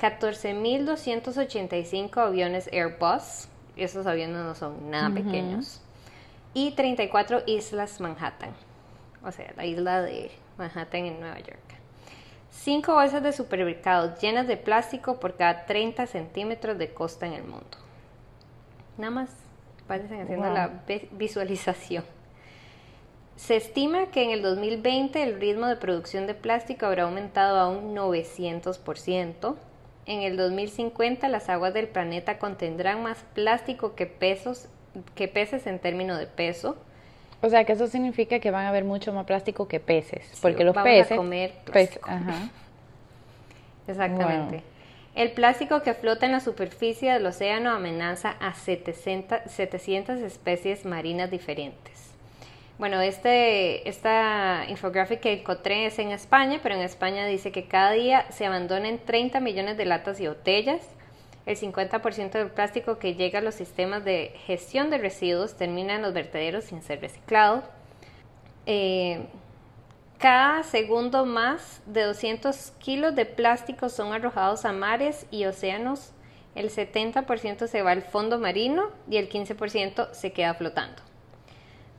14.285 0.00 2.18
aviones 2.18 2.70
Airbus, 2.72 3.48
esos 3.76 4.06
aviones 4.06 4.36
no 4.36 4.54
son 4.54 4.92
nada 4.92 5.12
pequeños, 5.12 5.82
y 6.54 6.72
34 6.72 7.42
islas 7.46 8.00
Manhattan, 8.00 8.54
o 9.24 9.32
sea, 9.32 9.52
la 9.56 9.66
isla 9.66 10.02
de 10.02 10.30
Manhattan 10.58 11.06
en 11.06 11.20
Nueva 11.20 11.38
York. 11.38 11.58
Cinco 12.50 12.94
bolsas 12.94 13.22
de 13.22 13.32
supermercados 13.32 14.20
llenas 14.20 14.46
de 14.48 14.56
plástico 14.56 15.20
por 15.20 15.36
cada 15.36 15.66
30 15.66 16.06
centímetros 16.06 16.78
de 16.78 16.92
costa 16.92 17.26
en 17.26 17.34
el 17.34 17.44
mundo. 17.44 17.78
Nada 18.98 19.12
más 19.12 19.30
vayan 19.88 20.22
haciendo 20.22 20.52
la 20.52 20.82
visualización. 21.12 22.04
Se 23.36 23.56
estima 23.56 24.10
que 24.10 24.22
en 24.22 24.30
el 24.30 24.42
2020 24.42 25.22
el 25.22 25.40
ritmo 25.40 25.66
de 25.66 25.76
producción 25.76 26.26
de 26.26 26.34
plástico 26.34 26.84
habrá 26.84 27.04
aumentado 27.04 27.58
a 27.58 27.68
un 27.68 27.96
900%. 27.96 29.56
En 30.04 30.22
el 30.22 30.36
2050 30.36 31.28
las 31.28 31.48
aguas 31.48 31.72
del 31.72 31.88
planeta 31.88 32.38
contendrán 32.38 33.02
más 33.02 33.24
plástico 33.32 33.94
que, 33.94 34.06
pesos, 34.06 34.68
que 35.14 35.28
peces 35.28 35.66
en 35.66 35.78
términos 35.78 36.18
de 36.18 36.26
peso. 36.26 36.76
O 37.42 37.48
sea, 37.48 37.64
que 37.64 37.72
eso 37.72 37.86
significa 37.86 38.38
que 38.38 38.50
van 38.50 38.66
a 38.66 38.68
haber 38.68 38.84
mucho 38.84 39.12
más 39.12 39.24
plástico 39.24 39.66
que 39.66 39.80
peces, 39.80 40.38
porque 40.42 40.64
los 40.64 40.76
peces... 40.76 41.12
A 41.12 41.16
comer 41.16 41.52
plástico. 41.64 42.10
Exactamente. 43.88 44.62
El 45.14 45.32
plástico 45.32 45.82
que 45.82 45.94
flota 45.94 46.26
en 46.26 46.32
la 46.32 46.40
superficie 46.40 47.12
del 47.12 47.26
océano 47.26 47.70
amenaza 47.70 48.36
a 48.40 48.54
700 48.54 50.20
especies 50.20 50.84
marinas 50.84 51.30
diferentes. 51.30 52.10
Bueno, 52.78 53.00
este, 53.02 53.86
esta 53.88 54.64
infográfica 54.68 55.22
que 55.22 55.40
encontré 55.40 55.84
es 55.86 55.98
en 55.98 56.12
España, 56.12 56.60
pero 56.62 56.76
en 56.76 56.80
España 56.80 57.26
dice 57.26 57.52
que 57.52 57.64
cada 57.64 57.92
día 57.92 58.24
se 58.30 58.46
abandonan 58.46 58.98
30 59.04 59.40
millones 59.40 59.76
de 59.76 59.84
latas 59.84 60.20
y 60.20 60.28
botellas. 60.28 60.80
El 61.46 61.56
50% 61.56 62.32
del 62.32 62.50
plástico 62.50 62.98
que 62.98 63.14
llega 63.14 63.38
a 63.38 63.42
los 63.42 63.54
sistemas 63.54 64.04
de 64.04 64.34
gestión 64.46 64.90
de 64.90 64.98
residuos 64.98 65.56
termina 65.56 65.94
en 65.94 66.02
los 66.02 66.12
vertederos 66.12 66.64
sin 66.64 66.82
ser 66.82 67.00
reciclado. 67.00 67.62
Eh, 68.66 69.26
cada 70.18 70.62
segundo 70.62 71.24
más 71.24 71.82
de 71.86 72.02
200 72.02 72.72
kilos 72.78 73.14
de 73.14 73.24
plástico 73.24 73.88
son 73.88 74.12
arrojados 74.12 74.64
a 74.64 74.72
mares 74.72 75.26
y 75.30 75.46
océanos. 75.46 76.12
El 76.54 76.70
70% 76.70 77.66
se 77.66 77.82
va 77.82 77.92
al 77.92 78.02
fondo 78.02 78.38
marino 78.38 78.90
y 79.08 79.16
el 79.16 79.28
15% 79.28 80.12
se 80.12 80.32
queda 80.32 80.54
flotando 80.54 81.10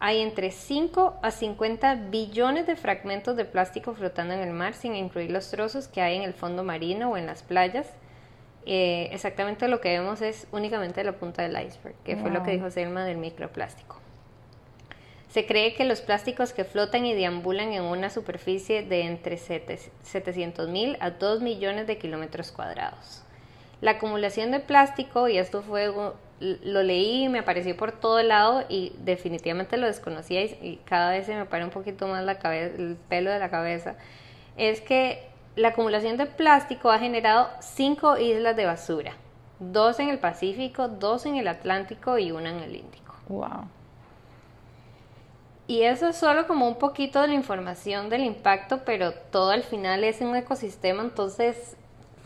hay 0.03 0.19
entre 0.19 0.49
5 0.49 1.19
a 1.21 1.29
50 1.29 1.93
billones 2.09 2.65
de 2.65 2.75
fragmentos 2.75 3.37
de 3.37 3.45
plástico 3.45 3.93
flotando 3.93 4.33
en 4.33 4.39
el 4.39 4.51
mar, 4.51 4.73
sin 4.73 4.95
incluir 4.95 5.29
los 5.29 5.51
trozos 5.51 5.87
que 5.87 6.01
hay 6.01 6.17
en 6.17 6.23
el 6.23 6.33
fondo 6.33 6.63
marino 6.63 7.11
o 7.11 7.17
en 7.17 7.27
las 7.27 7.43
playas. 7.43 7.87
Eh, 8.65 9.09
exactamente 9.11 9.67
lo 9.67 9.81
que 9.81 9.89
vemos 9.89 10.21
es 10.21 10.47
únicamente 10.51 11.03
la 11.03 11.13
punta 11.13 11.41
del 11.41 11.53
iceberg, 11.53 11.95
que 12.03 12.15
fue 12.15 12.29
lo 12.29 12.43
que 12.43 12.51
dijo 12.51 12.69
Selma 12.69 13.05
del 13.05 13.17
microplástico. 13.17 13.99
Se 15.29 15.45
cree 15.45 15.73
que 15.73 15.85
los 15.85 16.01
plásticos 16.01 16.51
que 16.51 16.65
flotan 16.65 17.05
y 17.05 17.13
deambulan 17.13 17.71
en 17.71 17.83
una 17.83 18.09
superficie 18.09 18.83
de 18.83 19.03
entre 19.03 19.37
700 19.37 20.67
mil 20.67 20.97
a 20.99 21.11
2 21.11 21.41
millones 21.41 21.87
de 21.87 21.97
kilómetros 21.97 22.51
cuadrados. 22.51 23.23
La 23.79 23.91
acumulación 23.91 24.51
de 24.51 24.59
plástico, 24.59 25.27
y 25.27 25.37
esto 25.37 25.63
fue 25.63 25.91
lo 26.41 26.83
leí, 26.83 27.29
me 27.29 27.39
apareció 27.39 27.77
por 27.77 27.91
todo 27.91 28.21
lado 28.23 28.65
y 28.67 28.93
definitivamente 28.99 29.77
lo 29.77 29.87
desconocía 29.87 30.43
y, 30.43 30.81
cada 30.85 31.11
vez 31.11 31.27
se 31.27 31.35
me 31.35 31.45
para 31.45 31.63
un 31.63 31.71
poquito 31.71 32.07
más 32.07 32.25
la 32.25 32.39
cabeza, 32.39 32.75
el 32.77 32.97
pelo 33.09 33.31
de 33.31 33.39
la 33.39 33.49
cabeza, 33.49 33.95
es 34.57 34.81
que 34.81 35.30
la 35.55 35.69
acumulación 35.69 36.17
de 36.17 36.25
plástico 36.25 36.91
ha 36.91 36.99
generado 36.99 37.49
cinco 37.59 38.17
islas 38.17 38.55
de 38.55 38.65
basura, 38.65 39.13
dos 39.59 39.99
en 39.99 40.09
el 40.09 40.19
Pacífico, 40.19 40.87
dos 40.87 41.25
en 41.25 41.35
el 41.35 41.47
Atlántico 41.47 42.17
y 42.17 42.31
una 42.31 42.49
en 42.49 42.59
el 42.59 42.75
Índico. 42.75 43.15
Wow. 43.27 43.67
Y 45.67 45.83
eso 45.83 46.09
es 46.09 46.17
solo 46.17 46.47
como 46.47 46.67
un 46.67 46.75
poquito 46.75 47.21
de 47.21 47.29
la 47.29 47.33
información 47.33 48.09
del 48.09 48.23
impacto, 48.23 48.81
pero 48.85 49.13
todo 49.13 49.51
al 49.51 49.63
final 49.63 50.03
es 50.03 50.19
un 50.21 50.35
ecosistema, 50.35 51.01
entonces, 51.01 51.77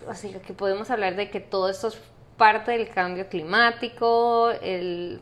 así 0.09 0.33
que 0.45 0.53
podemos 0.53 0.89
hablar 0.89 1.15
de 1.15 1.29
que 1.29 1.39
todo 1.39 1.69
esto 1.69 1.89
es 1.89 2.01
parte 2.37 2.71
del 2.71 2.89
cambio 2.89 3.27
climático, 3.27 4.49
el, 4.61 5.21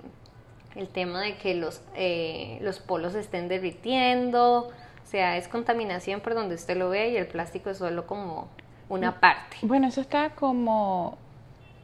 tema 0.93 1.21
de 1.21 1.35
que 1.35 1.53
los, 1.53 1.81
eh, 1.95 2.57
los 2.61 2.79
polos 2.79 3.13
estén 3.13 3.47
derritiendo, 3.47 4.71
o 5.03 5.05
sea, 5.05 5.37
es 5.37 5.47
contaminación 5.47 6.21
por 6.21 6.33
donde 6.33 6.55
usted 6.55 6.77
lo 6.77 6.89
ve 6.89 7.11
y 7.11 7.17
el 7.17 7.27
plástico 7.27 7.69
es 7.69 7.77
solo 7.77 8.07
como 8.07 8.47
una 8.89 9.19
parte. 9.19 9.57
Bueno, 9.61 9.87
eso 9.87 10.01
está 10.01 10.31
como, 10.31 11.17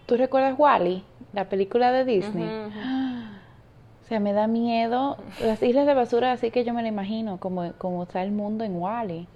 ¿tú 0.05 0.17
recuerdas 0.17 0.55
Wally, 0.57 1.03
la 1.33 1.49
película 1.49 1.91
de 1.91 2.05
Disney? 2.05 2.49
O 4.01 4.07
sea, 4.09 4.19
me 4.19 4.33
da 4.33 4.47
miedo 4.47 5.17
las 5.39 5.61
islas 5.61 5.85
de 5.85 5.93
basura, 5.93 6.31
así 6.31 6.49
que 6.49 6.63
yo 6.63 6.73
me 6.73 6.81
lo 6.81 6.87
imagino, 6.87 7.39
como, 7.39 7.73
como 7.73 8.01
está 8.01 8.23
el 8.23 8.31
mundo 8.31 8.63
en 8.63 8.75
Wally. 8.75 9.27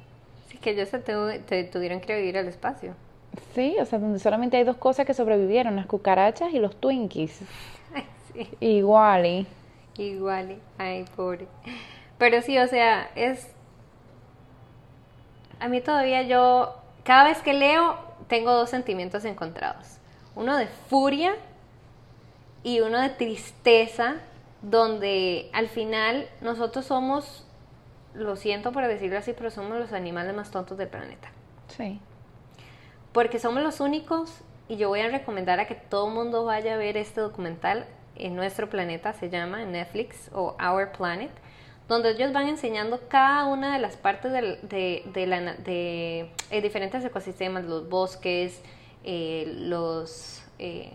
Sí, 0.47 0.57
que 0.57 0.71
ellos 0.71 0.89
se 0.89 0.97
te, 0.97 1.63
tuvieron 1.65 2.01
que 2.01 2.15
vivir 2.15 2.39
al 2.39 2.47
espacio. 2.47 2.95
Sí, 3.53 3.75
o 3.79 3.85
sea, 3.85 3.99
donde 3.99 4.17
solamente 4.17 4.57
hay 4.57 4.63
dos 4.63 4.77
cosas 4.77 5.05
que 5.05 5.13
sobrevivieron, 5.13 5.75
las 5.75 5.85
cucarachas 5.85 6.51
y 6.55 6.57
los 6.57 6.75
Twinkies. 6.77 7.41
sí. 8.33 8.49
Igual. 8.59 9.45
Igual, 9.95 10.57
ay, 10.79 11.05
pobre. 11.15 11.45
Pero 12.17 12.41
sí, 12.41 12.57
o 12.57 12.67
sea, 12.67 13.11
es... 13.13 13.52
A 15.63 15.67
mí 15.69 15.81
todavía 15.81 16.23
yo, 16.23 16.75
cada 17.03 17.23
vez 17.23 17.39
que 17.39 17.53
leo, 17.53 17.97
tengo 18.27 18.51
dos 18.51 18.69
sentimientos 18.69 19.25
encontrados. 19.25 19.97
Uno 20.35 20.57
de 20.57 20.67
furia 20.67 21.35
y 22.63 22.81
uno 22.81 22.99
de 22.99 23.09
tristeza, 23.09 24.15
donde 24.61 25.49
al 25.53 25.67
final 25.67 26.27
nosotros 26.41 26.85
somos, 26.85 27.45
lo 28.13 28.35
siento 28.35 28.71
por 28.71 28.85
decirlo 28.87 29.17
así, 29.17 29.33
pero 29.33 29.51
somos 29.51 29.77
los 29.77 29.93
animales 29.93 30.35
más 30.35 30.51
tontos 30.51 30.77
del 30.77 30.89
planeta. 30.89 31.29
Sí 31.67 31.99
porque 33.13 33.39
somos 33.39 33.63
los 33.63 33.79
únicos 33.79 34.41
y 34.67 34.75
yo 34.75 34.89
voy 34.89 34.99
a 35.01 35.07
recomendar 35.07 35.59
a 35.59 35.67
que 35.67 35.75
todo 35.75 36.07
el 36.07 36.13
mundo 36.13 36.43
vaya 36.43 36.73
a 36.73 36.77
ver 36.77 36.97
este 36.97 37.21
documental 37.21 37.85
en 38.15 38.35
nuestro 38.35 38.69
planeta, 38.69 39.13
se 39.13 39.29
llama 39.29 39.61
en 39.61 39.71
Netflix 39.71 40.29
o 40.33 40.57
Our 40.59 40.91
Planet, 40.91 41.31
donde 41.87 42.11
ellos 42.11 42.31
van 42.31 42.47
enseñando 42.47 43.01
cada 43.07 43.45
una 43.45 43.73
de 43.73 43.79
las 43.79 43.97
partes 43.97 44.31
de, 44.31 45.03
de, 45.13 45.27
la, 45.27 45.53
de 45.55 46.29
eh, 46.49 46.61
diferentes 46.61 47.03
ecosistemas, 47.03 47.65
los 47.65 47.89
bosques, 47.89 48.61
eh, 49.03 49.53
los, 49.57 50.41
eh, 50.59 50.93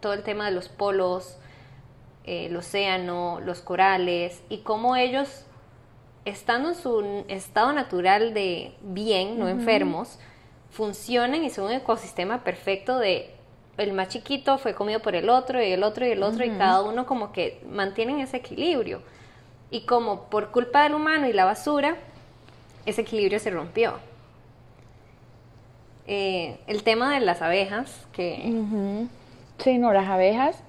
todo 0.00 0.14
el 0.14 0.22
tema 0.22 0.46
de 0.46 0.52
los 0.52 0.68
polos, 0.68 1.36
el 2.24 2.56
océano, 2.56 3.40
los 3.44 3.60
corales, 3.60 4.42
y 4.48 4.58
cómo 4.58 4.96
ellos, 4.96 5.44
estando 6.24 6.70
en 6.70 6.74
su 6.74 7.24
estado 7.28 7.72
natural 7.72 8.32
de 8.32 8.74
bien, 8.80 9.38
no 9.38 9.48
enfermos, 9.48 10.18
funcionan 10.70 11.44
y 11.44 11.50
son 11.50 11.66
un 11.66 11.72
ecosistema 11.72 12.44
perfecto 12.44 12.98
de 12.98 13.34
el 13.78 13.92
más 13.92 14.08
chiquito 14.08 14.58
fue 14.58 14.74
comido 14.74 15.00
por 15.00 15.14
el 15.14 15.28
otro 15.28 15.62
y 15.62 15.72
el 15.72 15.82
otro 15.82 16.06
y 16.06 16.10
el 16.10 16.22
otro 16.22 16.44
y 16.44 16.50
cada 16.50 16.82
uno 16.82 17.06
como 17.06 17.32
que 17.32 17.62
mantienen 17.68 18.20
ese 18.20 18.38
equilibrio. 18.38 19.02
Y 19.72 19.80
como 19.80 20.24
por 20.26 20.52
culpa 20.52 20.84
del 20.84 20.94
humano 20.94 21.26
y 21.26 21.32
la 21.32 21.44
basura, 21.44 21.96
ese 22.86 23.00
equilibrio 23.00 23.40
se 23.40 23.50
rompió. 23.50 23.94
Eh, 26.06 26.58
el 26.66 26.84
tema 26.84 27.12
de 27.12 27.20
las 27.20 27.42
abejas, 27.42 28.06
que... 28.12 29.08
Sí, 29.58 29.78
no, 29.78 29.92
las 29.92 30.08
abejas, 30.08 30.62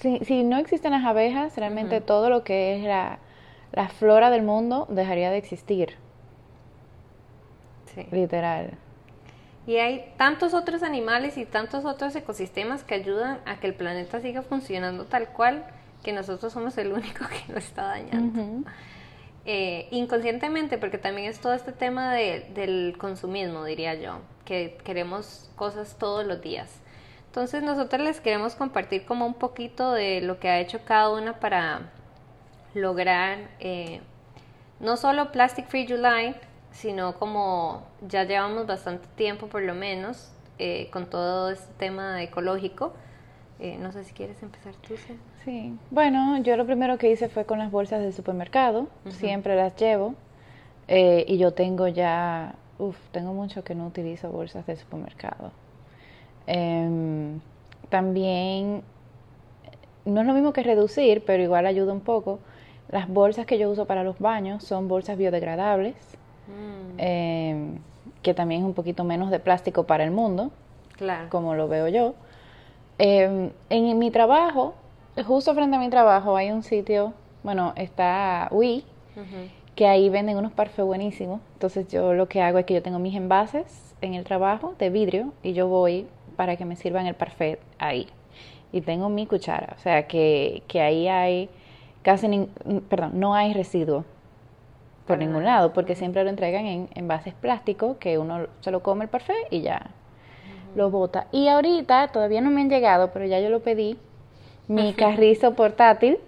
si, 0.00 0.18
si, 0.20 0.44
no 0.44 0.56
existen 0.58 0.92
las 0.92 1.04
abejas, 1.04 1.56
realmente 1.56 2.00
todo 2.00 2.30
lo 2.30 2.44
que 2.44 2.76
es 2.76 2.84
la, 2.84 3.18
la, 3.72 3.88
flora 3.88 4.30
del 4.30 4.42
mundo 4.42 4.86
dejaría 4.88 5.30
de 5.30 5.38
existir. 5.38 5.96
Sí. 7.94 8.06
Literal. 8.10 8.70
Y 9.66 9.76
hay 9.76 10.12
tantos 10.16 10.54
otros 10.54 10.82
animales 10.82 11.36
y 11.36 11.44
tantos 11.44 11.84
otros 11.84 12.14
ecosistemas 12.16 12.84
que 12.84 12.94
ayudan 12.94 13.40
a 13.44 13.60
que 13.60 13.66
el 13.66 13.74
planeta 13.74 14.20
siga 14.20 14.42
funcionando 14.42 15.04
tal 15.04 15.28
cual, 15.28 15.66
que 16.02 16.12
nosotros 16.12 16.52
somos 16.52 16.76
el 16.78 16.92
único 16.92 17.24
que 17.46 17.52
lo 17.52 17.58
está 17.58 17.84
dañando. 17.84 18.70
Eh, 19.44 19.88
inconscientemente, 19.90 20.76
porque 20.76 20.98
también 20.98 21.28
es 21.28 21.40
todo 21.40 21.54
este 21.54 21.72
tema 21.72 22.12
de, 22.12 22.50
del 22.54 22.96
consumismo, 22.98 23.64
diría 23.64 23.94
yo, 23.94 24.20
que 24.44 24.76
queremos 24.84 25.50
cosas 25.56 25.96
todos 25.98 26.26
los 26.26 26.42
días. 26.42 26.80
Entonces 27.26 27.62
nosotros 27.62 28.02
les 28.02 28.20
queremos 28.20 28.54
compartir 28.54 29.04
como 29.04 29.26
un 29.26 29.34
poquito 29.34 29.92
de 29.92 30.20
lo 30.20 30.38
que 30.38 30.48
ha 30.48 30.60
hecho 30.60 30.80
cada 30.84 31.10
una 31.10 31.40
para 31.40 31.90
lograr 32.74 33.38
eh, 33.60 34.00
no 34.80 34.96
solo 34.96 35.30
Plastic 35.32 35.66
Free 35.68 35.86
July, 35.86 36.34
sino 36.72 37.14
como 37.18 37.86
ya 38.06 38.24
llevamos 38.24 38.66
bastante 38.66 39.08
tiempo 39.16 39.48
por 39.48 39.62
lo 39.62 39.74
menos 39.74 40.32
eh, 40.58 40.88
con 40.90 41.06
todo 41.06 41.50
este 41.50 41.72
tema 41.74 42.22
ecológico. 42.22 42.94
Eh, 43.58 43.76
no 43.78 43.92
sé 43.92 44.04
si 44.04 44.12
quieres 44.12 44.42
empezar 44.42 44.74
tú. 44.76 44.96
Sí, 44.96 45.18
bueno, 45.90 46.38
yo 46.42 46.56
lo 46.56 46.66
primero 46.66 46.98
que 46.98 47.10
hice 47.10 47.28
fue 47.28 47.44
con 47.44 47.58
las 47.58 47.70
bolsas 47.70 48.00
del 48.00 48.12
supermercado, 48.12 48.88
siempre 49.10 49.56
las 49.56 49.76
llevo 49.76 50.14
eh, 50.88 51.24
y 51.26 51.38
yo 51.38 51.52
tengo 51.52 51.88
ya, 51.88 52.54
uff, 52.78 52.98
tengo 53.12 53.32
mucho 53.32 53.64
que 53.64 53.74
no 53.74 53.86
utilizo 53.86 54.30
bolsas 54.30 54.66
del 54.66 54.76
supermercado. 54.76 55.52
Em, 56.46 57.40
también, 57.88 58.82
no 60.04 60.20
es 60.20 60.26
lo 60.26 60.34
mismo 60.34 60.52
que 60.52 60.62
reducir, 60.62 61.24
pero 61.24 61.42
igual 61.42 61.66
ayuda 61.66 61.92
un 61.92 62.00
poco. 62.00 62.40
Las 62.90 63.08
bolsas 63.08 63.46
que 63.46 63.58
yo 63.58 63.70
uso 63.70 63.86
para 63.86 64.04
los 64.04 64.18
baños 64.18 64.64
son 64.64 64.88
bolsas 64.88 65.18
biodegradables 65.18 66.18
Mm. 66.48 66.98
Em, 66.98 67.78
que 68.22 68.34
también 68.34 68.62
es 68.62 68.66
un 68.66 68.74
poquito 68.74 69.04
menos 69.04 69.30
de 69.30 69.38
plástico 69.38 69.84
para 69.84 70.04
el 70.04 70.10
mundo, 70.10 70.50
claro. 70.96 71.28
como 71.30 71.54
lo 71.54 71.68
veo 71.68 71.88
yo. 71.88 72.14
Em, 72.98 73.50
en 73.70 73.98
mi 73.98 74.10
trabajo, 74.10 74.74
justo 75.24 75.54
frente 75.54 75.76
a 75.76 75.78
mi 75.78 75.90
trabajo, 75.90 76.36
hay 76.36 76.50
un 76.50 76.62
sitio, 76.62 77.12
bueno, 77.42 77.72
está 77.76 78.48
Wii, 78.50 78.84
que 79.74 79.86
ahí 79.86 80.08
venden 80.08 80.36
unos 80.36 80.52
parfés 80.52 80.84
buenísimos. 80.84 81.40
Entonces 81.54 81.88
yo 81.88 82.14
lo 82.14 82.28
que 82.28 82.42
hago 82.42 82.58
es 82.58 82.66
que 82.66 82.74
yo 82.74 82.82
tengo 82.82 82.98
mis 82.98 83.14
envases 83.14 83.94
en 84.00 84.14
el 84.14 84.24
trabajo 84.24 84.74
de 84.78 84.90
vidrio 84.90 85.32
y 85.42 85.52
yo 85.52 85.68
voy 85.68 86.06
para 86.36 86.56
que 86.56 86.64
me 86.64 86.76
sirvan 86.76 87.06
el 87.06 87.14
parfait 87.14 87.58
ahí. 87.78 88.08
Y 88.72 88.80
tengo 88.82 89.08
mi 89.08 89.26
cuchara, 89.26 89.74
o 89.76 89.80
sea 89.80 90.06
que, 90.06 90.62
que 90.68 90.80
ahí 90.80 91.08
hay 91.08 91.48
casi, 92.02 92.48
perdón, 92.88 93.12
no 93.14 93.34
hay 93.34 93.54
residuo 93.54 94.04
por 95.06 95.18
ningún 95.18 95.44
lado, 95.44 95.72
porque 95.72 95.94
siempre 95.94 96.22
lo 96.22 96.30
entregan 96.30 96.66
en 96.66 96.88
envases 96.94 97.34
plásticos 97.34 97.96
que 97.96 98.18
uno 98.18 98.46
se 98.60 98.70
lo 98.70 98.82
come 98.82 99.04
el 99.04 99.10
parfait 99.10 99.46
y 99.50 99.62
ya 99.62 99.90
lo 100.76 100.90
bota. 100.90 101.26
Y 101.32 101.48
ahorita 101.48 102.08
todavía 102.08 102.40
no 102.40 102.50
me 102.50 102.60
han 102.60 102.68
llegado, 102.68 103.10
pero 103.12 103.24
ya 103.24 103.40
yo 103.40 103.48
lo 103.48 103.60
pedí, 103.60 103.98
mi 104.68 104.92
carrizo 104.92 105.54
portátil, 105.54 106.18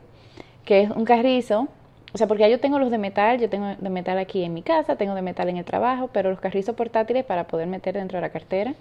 que 0.65 0.83
es 0.83 0.91
un 0.91 1.05
carrizo, 1.05 1.69
o 2.13 2.19
sea, 2.19 2.27
porque 2.27 2.43
ya 2.43 2.49
yo 2.49 2.59
tengo 2.59 2.79
los 2.79 2.91
de 2.91 2.99
metal, 2.99 3.39
yo 3.39 3.49
tengo 3.49 3.77
de 3.79 3.91
metal 3.91 4.19
aquí 4.19 4.43
en 4.43 4.53
mi 4.53 4.63
casa, 4.63 4.97
tengo 4.97 5.15
de 5.15 5.23
metal 5.23 5.49
en 5.49 5.59
el 5.59 5.65
trabajo, 5.65 6.11
pero 6.13 6.31
los 6.31 6.41
carrizos 6.41 6.75
portátiles 6.75 7.25
para 7.25 7.47
poder 7.47 7.69
meter 7.69 7.95
dentro 7.95 8.19
de 8.19 8.23
la 8.23 8.31
cartera, 8.31 8.75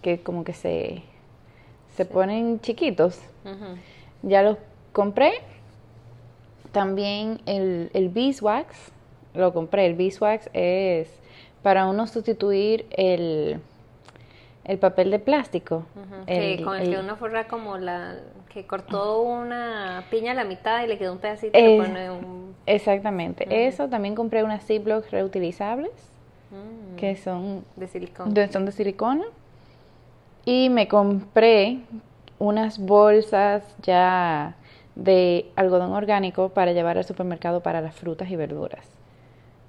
que 0.00 0.20
como 0.20 0.44
que 0.44 0.54
se, 0.54 1.02
se 1.96 2.04
ponen 2.06 2.60
chiquitos, 2.60 3.20
ya 4.22 4.42
los 4.42 4.56
compré. 4.92 5.32
También 6.70 7.40
el, 7.44 7.90
el 7.92 8.08
beeswax, 8.08 8.92
lo 9.34 9.52
compré. 9.52 9.84
El 9.84 9.94
beeswax 9.94 10.48
es 10.54 11.08
para 11.62 11.86
uno 11.86 12.06
sustituir 12.06 12.86
el, 12.90 13.60
el 14.64 14.78
papel 14.78 15.10
de 15.10 15.18
plástico. 15.18 15.84
el, 16.26 16.64
con 16.64 16.76
el, 16.76 16.90
que 16.90 16.98
uno 16.98 17.16
forra 17.16 17.48
como 17.48 17.78
la 17.78 18.16
que 18.48 18.66
cortó 18.66 19.22
una 19.22 20.04
piña 20.10 20.32
a 20.32 20.34
la 20.34 20.44
mitad 20.44 20.84
y 20.84 20.86
le 20.86 20.98
quedó 20.98 21.12
un 21.12 21.18
pedacito 21.18 21.58
y 21.58 21.78
pone 21.78 22.10
un... 22.10 22.54
Exactamente. 22.66 23.66
Eso 23.66 23.88
también 23.88 24.14
compré 24.14 24.44
unas 24.44 24.64
Ziplocs 24.64 25.10
reutilizables 25.10 25.90
mm. 26.50 26.96
que 26.96 27.16
son 27.16 27.64
de 27.76 27.88
silicona. 27.88 28.48
son 28.52 28.66
de 28.66 28.72
silicona. 28.72 29.24
Y 30.44 30.68
me 30.70 30.88
compré 30.88 31.78
unas 32.38 32.78
bolsas 32.78 33.76
ya 33.82 34.54
de 34.94 35.46
algodón 35.56 35.92
orgánico 35.92 36.50
para 36.50 36.72
llevar 36.72 36.98
al 36.98 37.04
supermercado 37.04 37.62
para 37.62 37.80
las 37.80 37.94
frutas 37.94 38.30
y 38.30 38.36
verduras 38.36 38.86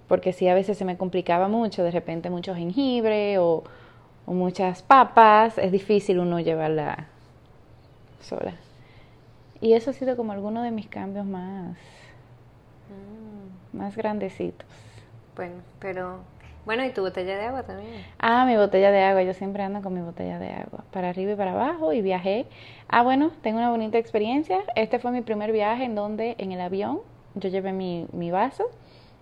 porque 0.07 0.33
si 0.33 0.47
a 0.47 0.53
veces 0.53 0.77
se 0.77 0.85
me 0.85 0.97
complicaba 0.97 1.47
mucho, 1.47 1.83
de 1.83 1.89
repente 1.89 2.29
mucho 2.29 2.53
jengibre 2.53 3.39
o, 3.39 3.63
muchas 4.25 4.81
papas, 4.81 5.57
es 5.57 5.71
difícil 5.71 6.19
uno 6.19 6.39
llevarla 6.39 7.07
sola. 8.21 8.53
Y 9.61 9.73
eso 9.73 9.91
ha 9.91 9.93
sido 9.93 10.15
como 10.15 10.31
alguno 10.31 10.61
de 10.61 10.71
mis 10.71 10.87
cambios 10.87 11.25
más, 11.25 11.77
mm. 12.89 13.77
más 13.77 13.95
grandecitos. 13.95 14.67
Bueno, 15.35 15.55
pero 15.79 16.19
bueno, 16.65 16.85
¿y 16.85 16.91
tu 16.91 17.01
botella 17.01 17.37
de 17.37 17.45
agua 17.45 17.63
también? 17.63 17.89
Ah, 18.19 18.45
mi 18.45 18.55
botella 18.55 18.91
de 18.91 19.01
agua. 19.01 19.23
Yo 19.23 19.33
siempre 19.33 19.63
ando 19.63 19.81
con 19.81 19.93
mi 19.93 20.01
botella 20.01 20.39
de 20.39 20.49
agua. 20.51 20.83
Para 20.91 21.09
arriba 21.09 21.33
y 21.33 21.35
para 21.35 21.51
abajo 21.51 21.91
y 21.91 22.01
viajé. 22.01 22.45
Ah, 22.87 23.03
bueno, 23.03 23.31
tengo 23.41 23.57
una 23.57 23.69
bonita 23.69 23.97
experiencia. 23.97 24.59
Este 24.75 24.99
fue 24.99 25.11
mi 25.11 25.21
primer 25.21 25.51
viaje 25.51 25.83
en 25.83 25.95
donde 25.95 26.35
en 26.37 26.51
el 26.51 26.61
avión 26.61 26.99
yo 27.35 27.49
llevé 27.49 27.73
mi, 27.73 28.07
mi 28.13 28.31
vaso 28.31 28.69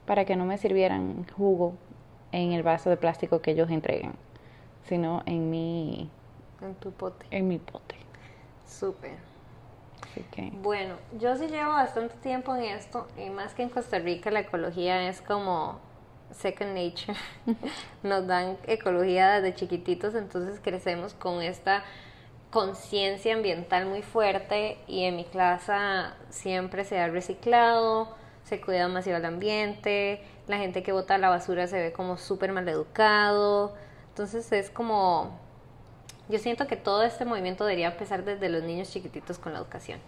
para 0.06 0.26
que 0.26 0.36
no 0.36 0.46
me 0.46 0.58
sirvieran 0.58 1.26
jugo 1.38 1.74
en 2.32 2.52
el 2.52 2.64
vaso 2.64 2.90
de 2.90 2.98
plástico 2.98 3.42
que 3.42 3.52
ellos 3.52 3.70
entregan, 3.70 4.14
sino 4.88 5.24
en 5.26 5.50
mi... 5.50 6.10
En 6.62 6.76
tu 6.76 6.92
pote. 6.92 7.26
En 7.32 7.48
mi 7.48 7.58
pote. 7.58 7.96
Súper. 8.68 9.32
Bueno, 10.62 10.96
yo 11.20 11.36
sí 11.38 11.48
llevo 11.48 11.72
bastante 11.72 12.16
tiempo 12.16 12.56
en 12.56 12.64
esto, 12.64 13.08
y 13.18 13.30
más 13.30 13.54
que 13.54 13.64
en 13.64 13.70
Costa 13.70 14.00
Rica 14.00 14.32
la 14.32 14.42
ecología 14.42 15.08
es 15.08 15.22
como 15.22 15.80
second 16.32 16.76
nature. 16.76 17.18
Nos 18.04 18.28
dan 18.28 18.58
ecología 18.68 19.40
desde 19.40 19.56
chiquititos, 19.56 20.16
entonces 20.16 20.60
crecemos 20.62 21.14
con 21.14 21.42
esta 21.42 21.84
conciencia 22.50 23.34
ambiental 23.34 23.86
muy 23.86 24.02
fuerte 24.02 24.78
y 24.88 25.06
en 25.06 25.16
mi 25.16 25.24
casa 25.24 26.16
siempre 26.30 26.84
se 26.84 27.00
ha 27.00 27.08
reciclado, 27.08 28.10
se 28.44 28.60
cuida 28.60 28.88
demasiado 28.88 29.20
el 29.20 29.26
ambiente, 29.26 30.22
la 30.48 30.58
gente 30.58 30.84
que 30.84 30.92
bota 30.92 31.18
la 31.18 31.30
basura 31.30 31.68
se 31.68 31.82
ve 31.82 31.94
como 31.94 32.18
súper 32.18 32.52
mal 32.52 32.68
educado, 32.68 33.74
entonces 34.12 34.52
es 34.52 34.70
como, 34.70 35.40
yo 36.28 36.38
siento 36.38 36.68
que 36.68 36.76
todo 36.76 37.04
este 37.04 37.24
movimiento 37.24 37.64
debería 37.64 37.88
empezar 37.88 38.26
desde 38.26 38.50
los 38.50 38.62
niños 38.62 38.92
chiquititos 38.92 39.40
con 39.40 39.54
la 39.54 39.60
educación. 39.60 40.00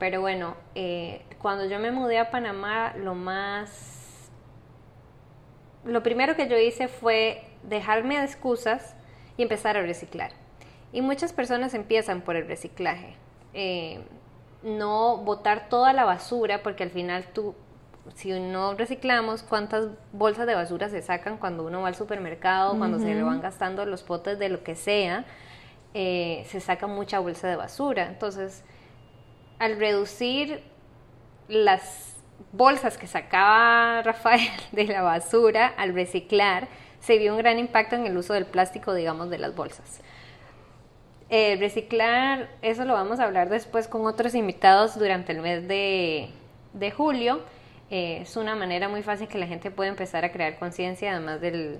Pero 0.00 0.20
bueno, 0.20 0.56
eh, 0.74 1.24
cuando 1.40 1.64
yo 1.64 1.78
me 1.78 1.92
mudé 1.92 2.18
a 2.18 2.32
Panamá, 2.32 2.94
lo 2.96 3.14
más, 3.14 4.30
lo 5.84 6.02
primero 6.02 6.34
que 6.34 6.48
yo 6.48 6.58
hice 6.58 6.88
fue 6.88 7.44
dejarme 7.62 8.18
de 8.18 8.24
excusas 8.24 8.96
y 9.36 9.42
empezar 9.42 9.76
a 9.76 9.82
reciclar. 9.82 10.32
Y 10.92 11.00
muchas 11.00 11.32
personas 11.32 11.72
empiezan 11.74 12.22
por 12.22 12.34
el 12.34 12.48
reciclaje. 12.48 13.14
Eh, 13.54 14.00
no 14.64 15.18
botar 15.18 15.68
toda 15.68 15.92
la 15.92 16.04
basura 16.04 16.64
porque 16.64 16.82
al 16.82 16.90
final 16.90 17.26
tú 17.32 17.54
si 18.14 18.30
no 18.38 18.74
reciclamos, 18.74 19.42
cuántas 19.42 19.88
bolsas 20.12 20.46
de 20.46 20.54
basura 20.54 20.88
se 20.88 21.02
sacan 21.02 21.38
cuando 21.38 21.64
uno 21.64 21.82
va 21.82 21.88
al 21.88 21.94
supermercado, 21.94 22.76
cuando 22.78 22.98
se 22.98 23.14
le 23.14 23.22
van 23.22 23.40
gastando 23.40 23.84
los 23.84 24.02
potes 24.02 24.38
de 24.38 24.48
lo 24.48 24.62
que 24.62 24.74
sea, 24.74 25.24
eh, 25.94 26.44
se 26.48 26.60
saca 26.60 26.86
mucha 26.86 27.18
bolsa 27.18 27.48
de 27.48 27.56
basura. 27.56 28.06
Entonces, 28.06 28.64
al 29.58 29.78
reducir 29.78 30.62
las 31.48 32.16
bolsas 32.52 32.98
que 32.98 33.06
sacaba 33.06 34.02
Rafael 34.04 34.50
de 34.72 34.84
la 34.84 35.02
basura, 35.02 35.66
al 35.66 35.94
reciclar, 35.94 36.68
se 37.00 37.18
vio 37.18 37.32
un 37.32 37.38
gran 37.38 37.58
impacto 37.58 37.96
en 37.96 38.06
el 38.06 38.16
uso 38.16 38.34
del 38.34 38.46
plástico, 38.46 38.94
digamos, 38.94 39.30
de 39.30 39.38
las 39.38 39.54
bolsas. 39.54 40.00
Eh, 41.28 41.56
reciclar, 41.58 42.48
eso 42.62 42.84
lo 42.84 42.94
vamos 42.94 43.18
a 43.18 43.24
hablar 43.24 43.48
después 43.48 43.88
con 43.88 44.06
otros 44.06 44.34
invitados 44.34 44.96
durante 44.96 45.32
el 45.32 45.40
mes 45.40 45.66
de, 45.66 46.30
de 46.72 46.90
julio 46.92 47.40
eh, 47.90 48.18
es 48.22 48.36
una 48.36 48.54
manera 48.54 48.88
muy 48.88 49.02
fácil 49.02 49.28
que 49.28 49.38
la 49.38 49.46
gente 49.46 49.70
puede 49.70 49.90
empezar 49.90 50.24
a 50.24 50.32
crear 50.32 50.58
conciencia, 50.58 51.12
además 51.12 51.40
del, 51.40 51.78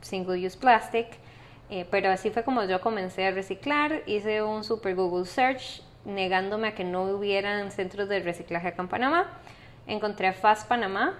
single 0.00 0.44
use 0.44 0.56
plastic. 0.56 1.06
Eh, 1.70 1.86
pero 1.90 2.10
así 2.10 2.30
fue 2.30 2.44
como 2.44 2.64
yo 2.64 2.80
comencé 2.80 3.26
a 3.26 3.30
reciclar. 3.30 4.02
Hice 4.06 4.42
un 4.42 4.64
super 4.64 4.94
Google 4.94 5.26
search 5.26 5.82
negándome 6.04 6.68
a 6.68 6.74
que 6.74 6.84
no 6.84 7.02
hubieran 7.02 7.70
centros 7.70 8.08
de 8.08 8.20
reciclaje 8.20 8.68
acá 8.68 8.82
en 8.82 8.88
Panamá. 8.88 9.26
Encontré 9.86 10.28
a 10.28 10.32
Fast 10.32 10.68
Panamá. 10.68 11.18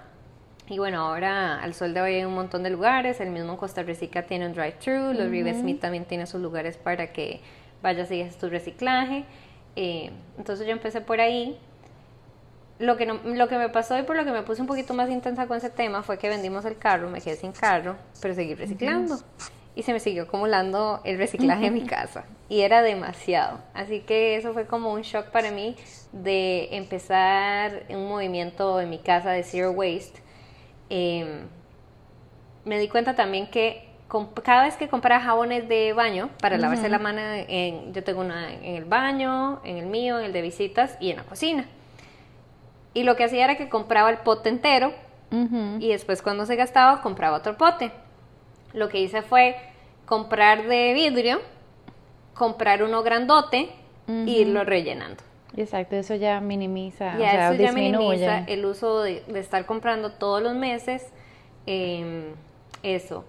Y 0.68 0.78
bueno, 0.78 1.00
ahora 1.00 1.62
al 1.62 1.74
sol 1.74 1.94
de 1.94 2.00
hoy 2.00 2.14
hay 2.14 2.24
un 2.24 2.34
montón 2.34 2.62
de 2.62 2.70
lugares. 2.70 3.20
El 3.20 3.30
mismo 3.30 3.56
Costa 3.56 3.82
Rica 3.82 4.22
tiene 4.22 4.46
un 4.46 4.52
drive-thru. 4.52 5.12
Los 5.14 5.30
River 5.30 5.54
Smith 5.54 5.80
también 5.80 6.04
tiene 6.04 6.26
sus 6.26 6.40
lugares 6.40 6.76
para 6.76 7.12
que 7.12 7.40
vayas 7.82 8.10
y 8.10 8.22
hagas 8.22 8.38
tu 8.38 8.48
reciclaje. 8.48 9.24
Eh, 9.76 10.10
entonces 10.36 10.66
yo 10.66 10.72
empecé 10.72 11.00
por 11.00 11.20
ahí. 11.20 11.58
Lo 12.78 12.96
que, 12.96 13.06
lo 13.06 13.48
que 13.48 13.58
me 13.58 13.68
pasó 13.68 13.98
y 13.98 14.02
por 14.02 14.16
lo 14.16 14.24
que 14.24 14.30
me 14.30 14.42
puse 14.42 14.60
un 14.60 14.68
poquito 14.68 14.94
más 14.94 15.10
intensa 15.10 15.46
con 15.46 15.56
ese 15.56 15.68
tema 15.68 16.02
fue 16.02 16.16
que 16.18 16.28
vendimos 16.28 16.64
el 16.64 16.78
carro, 16.78 17.10
me 17.10 17.20
quedé 17.20 17.34
sin 17.36 17.52
carro, 17.52 17.96
pero 18.20 18.34
seguí 18.34 18.54
reciclando 18.54 19.18
y 19.78 19.84
se 19.84 19.92
me 19.92 20.00
siguió 20.00 20.24
acumulando 20.24 21.00
el 21.04 21.18
reciclaje 21.18 21.66
en 21.66 21.74
mi 21.74 21.82
casa 21.82 22.24
y 22.48 22.62
era 22.62 22.82
demasiado. 22.82 23.60
Así 23.74 24.00
que 24.00 24.34
eso 24.34 24.52
fue 24.52 24.66
como 24.66 24.92
un 24.92 25.02
shock 25.02 25.26
para 25.26 25.52
mí 25.52 25.76
de 26.10 26.68
empezar 26.76 27.84
un 27.88 28.08
movimiento 28.08 28.80
en 28.80 28.90
mi 28.90 28.98
casa 28.98 29.30
de 29.30 29.44
zero 29.44 29.70
waste. 29.70 30.20
Em, 30.90 31.46
me 32.64 32.80
di 32.80 32.88
cuenta 32.88 33.14
también 33.14 33.48
que 33.50 33.88
cada 34.42 34.64
vez 34.64 34.76
que 34.76 34.88
compraba 34.88 35.22
jabones 35.22 35.68
de 35.68 35.92
baño 35.92 36.30
para 36.40 36.58
lavarse 36.58 36.88
la 36.88 36.98
mano, 36.98 37.20
en, 37.22 37.94
yo 37.94 38.02
tengo 38.02 38.20
una 38.20 38.52
en 38.52 38.74
el 38.74 38.84
baño, 38.84 39.60
en 39.62 39.76
el 39.76 39.86
mío, 39.86 40.18
en 40.18 40.24
el 40.24 40.32
de 40.32 40.42
visitas 40.42 40.96
y 40.98 41.10
en 41.10 41.18
la 41.18 41.22
cocina. 41.22 41.66
Y 42.98 43.04
lo 43.04 43.14
que 43.14 43.22
hacía 43.22 43.44
era 43.44 43.56
que 43.56 43.68
compraba 43.68 44.10
el 44.10 44.18
pote 44.18 44.48
entero 44.48 44.92
y 45.78 45.88
después 45.90 46.20
cuando 46.20 46.46
se 46.46 46.56
gastaba 46.56 47.00
compraba 47.00 47.36
otro 47.36 47.56
pote 47.56 47.92
lo 48.72 48.88
que 48.88 48.98
hice 48.98 49.22
fue 49.22 49.54
comprar 50.04 50.66
de 50.66 50.94
vidrio, 50.94 51.40
comprar 52.34 52.82
uno 52.82 53.04
grandote 53.04 53.70
e 54.08 54.30
irlo 54.30 54.64
rellenando. 54.64 55.22
Exacto, 55.56 55.94
eso 55.94 56.16
ya 56.16 56.40
minimiza, 56.40 57.14
o 57.14 57.18
sea, 57.18 57.52
eso 57.52 57.62
ya 57.62 57.72
minimiza 57.72 58.40
el 58.48 58.64
uso 58.64 59.02
de, 59.02 59.22
estar 59.36 59.64
comprando 59.64 60.10
todos 60.10 60.42
los 60.42 60.56
meses 60.56 61.06
em, 61.66 62.32
eso. 62.82 63.24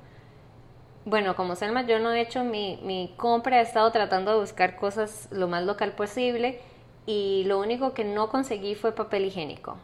Bueno, 1.06 1.36
como 1.36 1.56
Selma, 1.56 1.84
yo 1.84 2.00
no 2.00 2.12
he 2.12 2.22
hecho 2.22 2.44
mi, 2.44 2.80
mi 2.82 3.14
compra, 3.18 3.60
he 3.60 3.62
estado 3.62 3.92
tratando 3.92 4.32
de 4.32 4.40
buscar 4.40 4.78
cosas 4.78 5.28
lo 5.30 5.48
más 5.48 5.64
local 5.64 5.92
posible 5.92 6.60
y 7.06 7.44
lo 7.46 7.60
único 7.60 7.94
que 7.94 8.04
no 8.04 8.30
conseguí 8.30 8.76
fue 8.76 8.92
papel 8.94 9.26
higiénico. 9.26 9.78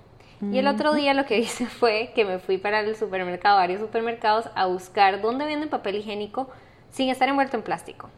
Y 0.51 0.59
el 0.59 0.67
otro 0.67 0.93
día 0.93 1.13
lo 1.13 1.25
que 1.25 1.37
hice 1.39 1.65
fue 1.65 2.11
que 2.13 2.25
me 2.25 2.39
fui 2.39 2.57
para 2.57 2.81
el 2.81 2.95
supermercado, 2.95 3.57
varios 3.57 3.81
supermercados, 3.81 4.49
a 4.55 4.65
buscar 4.65 5.21
dónde 5.21 5.45
venden 5.45 5.69
papel 5.69 5.95
higiénico 5.95 6.49
sin 6.91 7.09
estar 7.09 7.29
envuelto 7.29 7.57
en 7.57 7.63
plástico. 7.63 8.09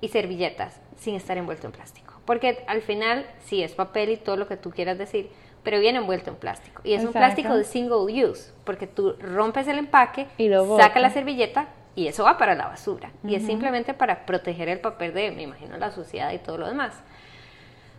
Y 0.00 0.08
servilletas 0.08 0.80
sin 0.96 1.14
estar 1.14 1.38
envuelto 1.38 1.66
en 1.66 1.72
plástico. 1.72 2.14
Porque 2.24 2.64
al 2.66 2.82
final 2.82 3.26
sí 3.40 3.62
es 3.62 3.72
papel 3.72 4.10
y 4.10 4.16
todo 4.16 4.36
lo 4.36 4.46
que 4.46 4.56
tú 4.56 4.70
quieras 4.70 4.98
decir, 4.98 5.30
pero 5.62 5.80
viene 5.80 5.98
envuelto 5.98 6.30
en 6.30 6.36
plástico. 6.36 6.82
Y 6.84 6.92
es 6.92 7.04
un 7.04 7.12
plástico 7.12 7.56
de 7.56 7.64
single 7.64 8.24
use, 8.24 8.52
porque 8.64 8.86
tú 8.86 9.14
rompes 9.20 9.66
el 9.66 9.78
empaque, 9.78 10.26
y 10.36 10.50
sacas 10.78 11.02
la 11.02 11.10
servilleta 11.10 11.68
y 11.98 12.06
eso 12.06 12.22
va 12.22 12.38
para 12.38 12.54
la 12.54 12.68
basura. 12.68 13.10
Y 13.24 13.34
es 13.34 13.44
simplemente 13.44 13.92
para 13.92 14.24
proteger 14.24 14.68
el 14.68 14.78
papel 14.78 15.12
de, 15.14 15.32
me 15.32 15.42
imagino, 15.42 15.76
la 15.78 15.90
suciedad 15.90 16.30
y 16.32 16.38
todo 16.38 16.56
lo 16.56 16.68
demás. 16.68 16.94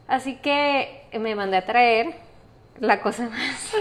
Así 0.09 0.35
que 0.35 1.03
me 1.17 1.35
mandé 1.35 1.55
a 1.55 1.65
traer 1.65 2.15
la 2.81 2.99
cosa 2.99 3.29
más 3.29 3.73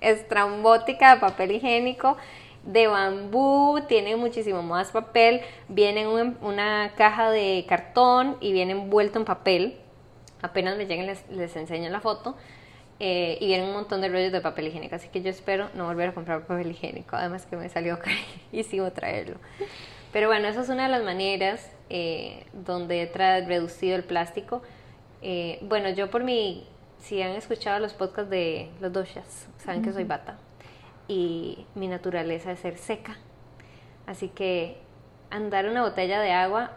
estrambótica 0.00 1.14
de 1.14 1.20
papel 1.20 1.52
higiénico 1.52 2.16
de 2.64 2.86
bambú, 2.86 3.80
tiene 3.88 4.16
muchísimo 4.16 4.62
más 4.62 4.90
papel, 4.90 5.40
viene 5.68 6.02
en 6.02 6.36
una 6.42 6.92
caja 6.96 7.30
de 7.30 7.64
cartón 7.66 8.36
y 8.40 8.52
viene 8.52 8.72
envuelto 8.72 9.18
en 9.18 9.24
papel. 9.24 9.78
Apenas 10.42 10.76
me 10.76 10.86
lleguen 10.86 11.06
les, 11.06 11.26
les 11.30 11.56
enseño 11.56 11.88
la 11.88 12.00
foto. 12.00 12.36
Eh, 13.00 13.38
y 13.40 13.46
vienen 13.46 13.68
un 13.68 13.74
montón 13.74 14.00
de 14.00 14.08
rollos 14.08 14.32
de 14.32 14.40
papel 14.40 14.66
higiénico, 14.66 14.96
así 14.96 15.08
que 15.08 15.22
yo 15.22 15.30
espero 15.30 15.70
no 15.74 15.86
volver 15.86 16.08
a 16.08 16.14
comprar 16.14 16.44
papel 16.44 16.72
higiénico, 16.72 17.14
además 17.14 17.46
que 17.46 17.56
me 17.56 17.68
salió 17.68 17.96
carísimo 18.52 18.90
traerlo. 18.90 19.36
Pero 20.12 20.26
bueno, 20.26 20.48
esa 20.48 20.62
es 20.62 20.68
una 20.68 20.84
de 20.84 20.88
las 20.88 21.04
maneras 21.04 21.70
eh, 21.90 22.44
donde 22.52 23.02
he 23.02 23.06
reducido 23.46 23.94
el 23.94 24.02
plástico. 24.02 24.62
Eh, 25.22 25.58
bueno, 25.62 25.90
yo 25.90 26.10
por 26.10 26.24
mi 26.24 26.66
si 26.98 27.22
han 27.22 27.32
escuchado 27.32 27.78
los 27.78 27.94
podcasts 27.94 28.30
de 28.30 28.70
los 28.80 28.92
doshas, 28.92 29.48
saben 29.58 29.82
que 29.82 29.92
soy 29.92 30.04
bata 30.04 30.36
y 31.06 31.66
mi 31.74 31.88
naturaleza 31.88 32.52
es 32.52 32.60
ser 32.60 32.76
seca. 32.76 33.16
Así 34.06 34.28
que 34.28 34.78
andar 35.30 35.66
una 35.66 35.82
botella 35.82 36.20
de 36.20 36.32
agua 36.32 36.72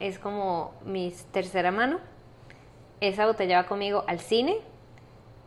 es 0.00 0.18
como 0.18 0.74
mi 0.84 1.12
tercera 1.32 1.70
mano. 1.70 1.98
Esa 3.00 3.26
botella 3.26 3.62
va 3.62 3.68
conmigo 3.68 4.04
al 4.06 4.20
cine, 4.20 4.58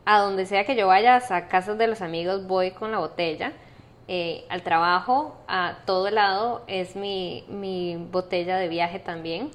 a 0.04 0.20
donde 0.20 0.44
sea 0.44 0.64
que 0.64 0.76
yo 0.76 0.86
vaya, 0.86 1.22
a 1.30 1.48
casas 1.48 1.78
de 1.78 1.86
los 1.86 2.02
amigos 2.02 2.46
voy 2.46 2.72
con 2.72 2.92
la 2.92 2.98
botella. 2.98 3.52
Eh, 4.08 4.44
al 4.50 4.62
trabajo, 4.62 5.36
a 5.48 5.78
todo 5.84 6.10
lado, 6.10 6.62
es 6.68 6.94
mi, 6.94 7.44
mi 7.48 7.96
botella 7.96 8.56
de 8.56 8.68
viaje 8.68 9.00
también. 9.00 9.50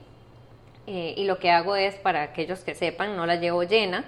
Eh, 0.94 1.14
y 1.16 1.24
lo 1.24 1.40
que 1.40 1.50
hago 1.50 1.78
es, 1.78 1.96
para 1.96 2.22
aquellos 2.22 2.66
que 2.66 2.76
sepan, 2.76 3.16
no 3.16 3.26
la 3.26 3.38
llevo 3.38 3.64
llena, 3.64 4.04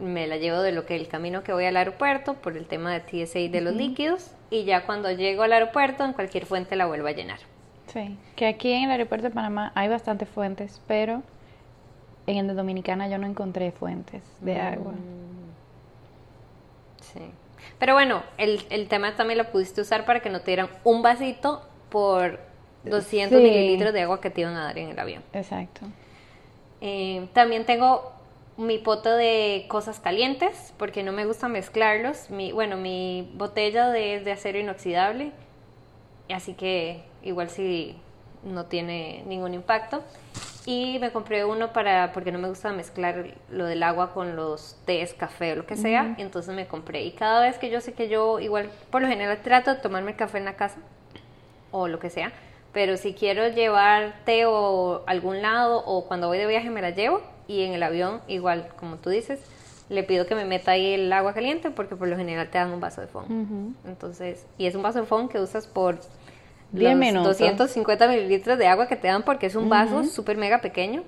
me 0.00 0.26
la 0.26 0.38
llevo 0.38 0.60
de 0.60 0.72
lo 0.72 0.84
que 0.84 0.96
el 0.96 1.06
camino 1.06 1.44
que 1.44 1.52
voy 1.52 1.66
al 1.66 1.76
aeropuerto 1.76 2.34
por 2.34 2.56
el 2.56 2.66
tema 2.66 2.92
de 2.92 2.98
TSA 2.98 3.38
y 3.38 3.48
de 3.48 3.60
los 3.60 3.76
líquidos 3.76 4.32
y 4.50 4.64
ya 4.64 4.86
cuando 4.86 5.12
llego 5.12 5.44
al 5.44 5.52
aeropuerto 5.52 6.04
en 6.04 6.12
cualquier 6.12 6.46
fuente 6.46 6.74
la 6.74 6.86
vuelvo 6.86 7.06
a 7.06 7.12
llenar. 7.12 7.38
Sí, 7.86 8.18
que 8.34 8.48
aquí 8.48 8.72
en 8.72 8.84
el 8.84 8.90
aeropuerto 8.90 9.28
de 9.28 9.32
Panamá 9.32 9.70
hay 9.76 9.86
bastantes 9.86 10.28
fuentes, 10.28 10.82
pero 10.88 11.22
en 12.26 12.38
el 12.38 12.48
de 12.48 12.54
Dominicana 12.54 13.06
yo 13.06 13.16
no 13.16 13.28
encontré 13.28 13.70
fuentes 13.70 14.24
de 14.40 14.56
mm. 14.56 14.66
agua. 14.66 14.94
Sí. 17.02 17.20
Pero 17.78 17.94
bueno, 17.94 18.24
el, 18.36 18.64
el 18.70 18.88
tema 18.88 19.14
también 19.14 19.38
lo 19.38 19.52
pudiste 19.52 19.80
usar 19.80 20.06
para 20.06 20.18
que 20.18 20.28
no 20.28 20.40
te 20.40 20.46
dieran 20.46 20.70
un 20.82 21.02
vasito 21.02 21.62
por 21.88 22.49
200 22.84 23.40
mililitros 23.40 23.92
de 23.92 24.02
agua 24.02 24.20
que 24.20 24.30
te 24.30 24.42
iban 24.42 24.56
a 24.56 24.64
dar 24.64 24.78
en 24.78 24.90
el 24.90 24.98
avión. 24.98 25.22
Exacto. 25.32 25.82
Eh, 26.80 27.28
también 27.32 27.66
tengo 27.66 28.12
mi 28.56 28.78
pote 28.78 29.08
de 29.08 29.66
cosas 29.68 30.00
calientes, 30.00 30.74
porque 30.76 31.02
no 31.02 31.12
me 31.12 31.24
gusta 31.24 31.48
mezclarlos. 31.48 32.30
Mi, 32.30 32.52
bueno, 32.52 32.76
mi 32.76 33.30
botella 33.34 33.88
de, 33.88 34.20
de 34.20 34.32
acero 34.32 34.58
inoxidable, 34.58 35.32
así 36.32 36.54
que 36.54 37.02
igual 37.22 37.50
si 37.50 37.96
no 38.42 38.66
tiene 38.66 39.22
ningún 39.26 39.54
impacto. 39.54 40.02
Y 40.66 40.98
me 41.00 41.10
compré 41.10 41.44
uno 41.44 41.72
para, 41.72 42.12
porque 42.12 42.32
no 42.32 42.38
me 42.38 42.48
gusta 42.48 42.70
mezclar 42.72 43.34
lo 43.50 43.64
del 43.64 43.82
agua 43.82 44.12
con 44.12 44.36
los 44.36 44.76
tés, 44.84 45.14
café 45.14 45.52
o 45.52 45.56
lo 45.56 45.66
que 45.66 45.76
sea, 45.76 46.14
entonces 46.18 46.54
me 46.54 46.66
compré. 46.66 47.02
Y 47.02 47.12
cada 47.12 47.40
vez 47.40 47.56
que 47.56 47.70
yo 47.70 47.80
sé 47.80 47.94
que 47.94 48.08
yo, 48.08 48.38
igual, 48.40 48.70
por 48.90 49.00
lo 49.00 49.08
general 49.08 49.40
trato 49.42 49.74
de 49.74 49.80
tomarme 49.80 50.10
el 50.10 50.16
café 50.18 50.36
en 50.36 50.44
la 50.44 50.56
casa, 50.56 50.76
o 51.70 51.88
lo 51.88 51.98
que 51.98 52.10
sea, 52.10 52.30
pero 52.72 52.96
si 52.96 53.14
quiero 53.14 53.48
llevar 53.48 54.14
té 54.24 54.46
o 54.46 55.02
algún 55.06 55.42
lado, 55.42 55.82
o 55.84 56.06
cuando 56.06 56.28
voy 56.28 56.38
de 56.38 56.46
viaje 56.46 56.70
me 56.70 56.82
la 56.82 56.90
llevo, 56.90 57.20
y 57.48 57.64
en 57.64 57.72
el 57.72 57.82
avión, 57.82 58.20
igual, 58.28 58.68
como 58.78 58.96
tú 58.96 59.10
dices, 59.10 59.40
le 59.88 60.04
pido 60.04 60.26
que 60.26 60.36
me 60.36 60.44
meta 60.44 60.70
ahí 60.70 60.94
el 60.94 61.12
agua 61.12 61.34
caliente 61.34 61.70
porque 61.70 61.96
por 61.96 62.06
lo 62.06 62.16
general 62.16 62.48
te 62.48 62.58
dan 62.58 62.72
un 62.72 62.80
vaso 62.80 63.00
de 63.00 63.08
foam. 63.08 63.74
Entonces, 63.84 64.46
y 64.56 64.66
es 64.66 64.76
un 64.76 64.82
vaso 64.82 65.00
de 65.00 65.06
foam 65.06 65.28
que 65.28 65.40
usas 65.40 65.66
por 65.66 65.98
10 66.70 66.96
minutos. 66.96 67.38
250 67.38 68.06
mililitros 68.06 68.56
de 68.56 68.68
agua 68.68 68.86
que 68.86 68.94
te 68.94 69.08
dan 69.08 69.24
porque 69.24 69.46
es 69.46 69.56
un 69.56 69.68
vaso 69.68 70.04
súper 70.04 70.36
mega 70.36 70.60
pequeño 70.60 71.02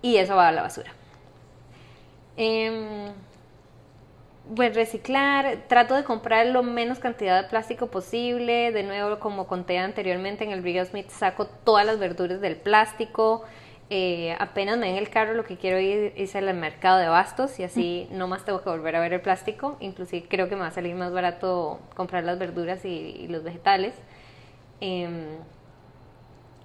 y 0.00 0.16
eso 0.16 0.34
va 0.34 0.48
a 0.48 0.52
la 0.52 0.62
basura. 0.62 0.92
Eh, 2.38 3.12
pues 4.54 4.74
reciclar, 4.74 5.64
trato 5.68 5.94
de 5.94 6.04
comprar 6.04 6.46
lo 6.46 6.62
menos 6.62 6.98
cantidad 6.98 7.40
de 7.42 7.48
plástico 7.48 7.88
posible. 7.88 8.72
De 8.72 8.82
nuevo, 8.82 9.18
como 9.20 9.46
conté 9.46 9.78
anteriormente, 9.78 10.44
en 10.44 10.50
el 10.50 10.60
Brigham 10.60 10.86
Smith 10.86 11.08
saco 11.10 11.46
todas 11.46 11.86
las 11.86 11.98
verduras 11.98 12.40
del 12.40 12.56
plástico. 12.56 13.44
Eh, 13.92 14.36
apenas 14.38 14.78
me 14.78 14.88
en 14.88 14.96
el 14.96 15.10
carro 15.10 15.34
lo 15.34 15.44
que 15.44 15.56
quiero 15.56 15.80
ir 15.80 16.12
es 16.16 16.36
al 16.36 16.52
mercado 16.54 16.98
de 16.98 17.08
bastos 17.08 17.58
y 17.58 17.64
así 17.64 18.06
no 18.12 18.28
más 18.28 18.44
tengo 18.44 18.62
que 18.62 18.70
volver 18.70 18.96
a 18.96 19.00
ver 19.00 19.12
el 19.12 19.20
plástico. 19.20 19.76
Inclusive 19.80 20.26
creo 20.28 20.48
que 20.48 20.54
me 20.56 20.62
va 20.62 20.68
a 20.68 20.72
salir 20.72 20.94
más 20.94 21.12
barato 21.12 21.80
comprar 21.96 22.24
las 22.24 22.38
verduras 22.38 22.84
y, 22.84 23.26
los 23.28 23.42
vegetales. 23.42 23.94
Em, 24.80 25.38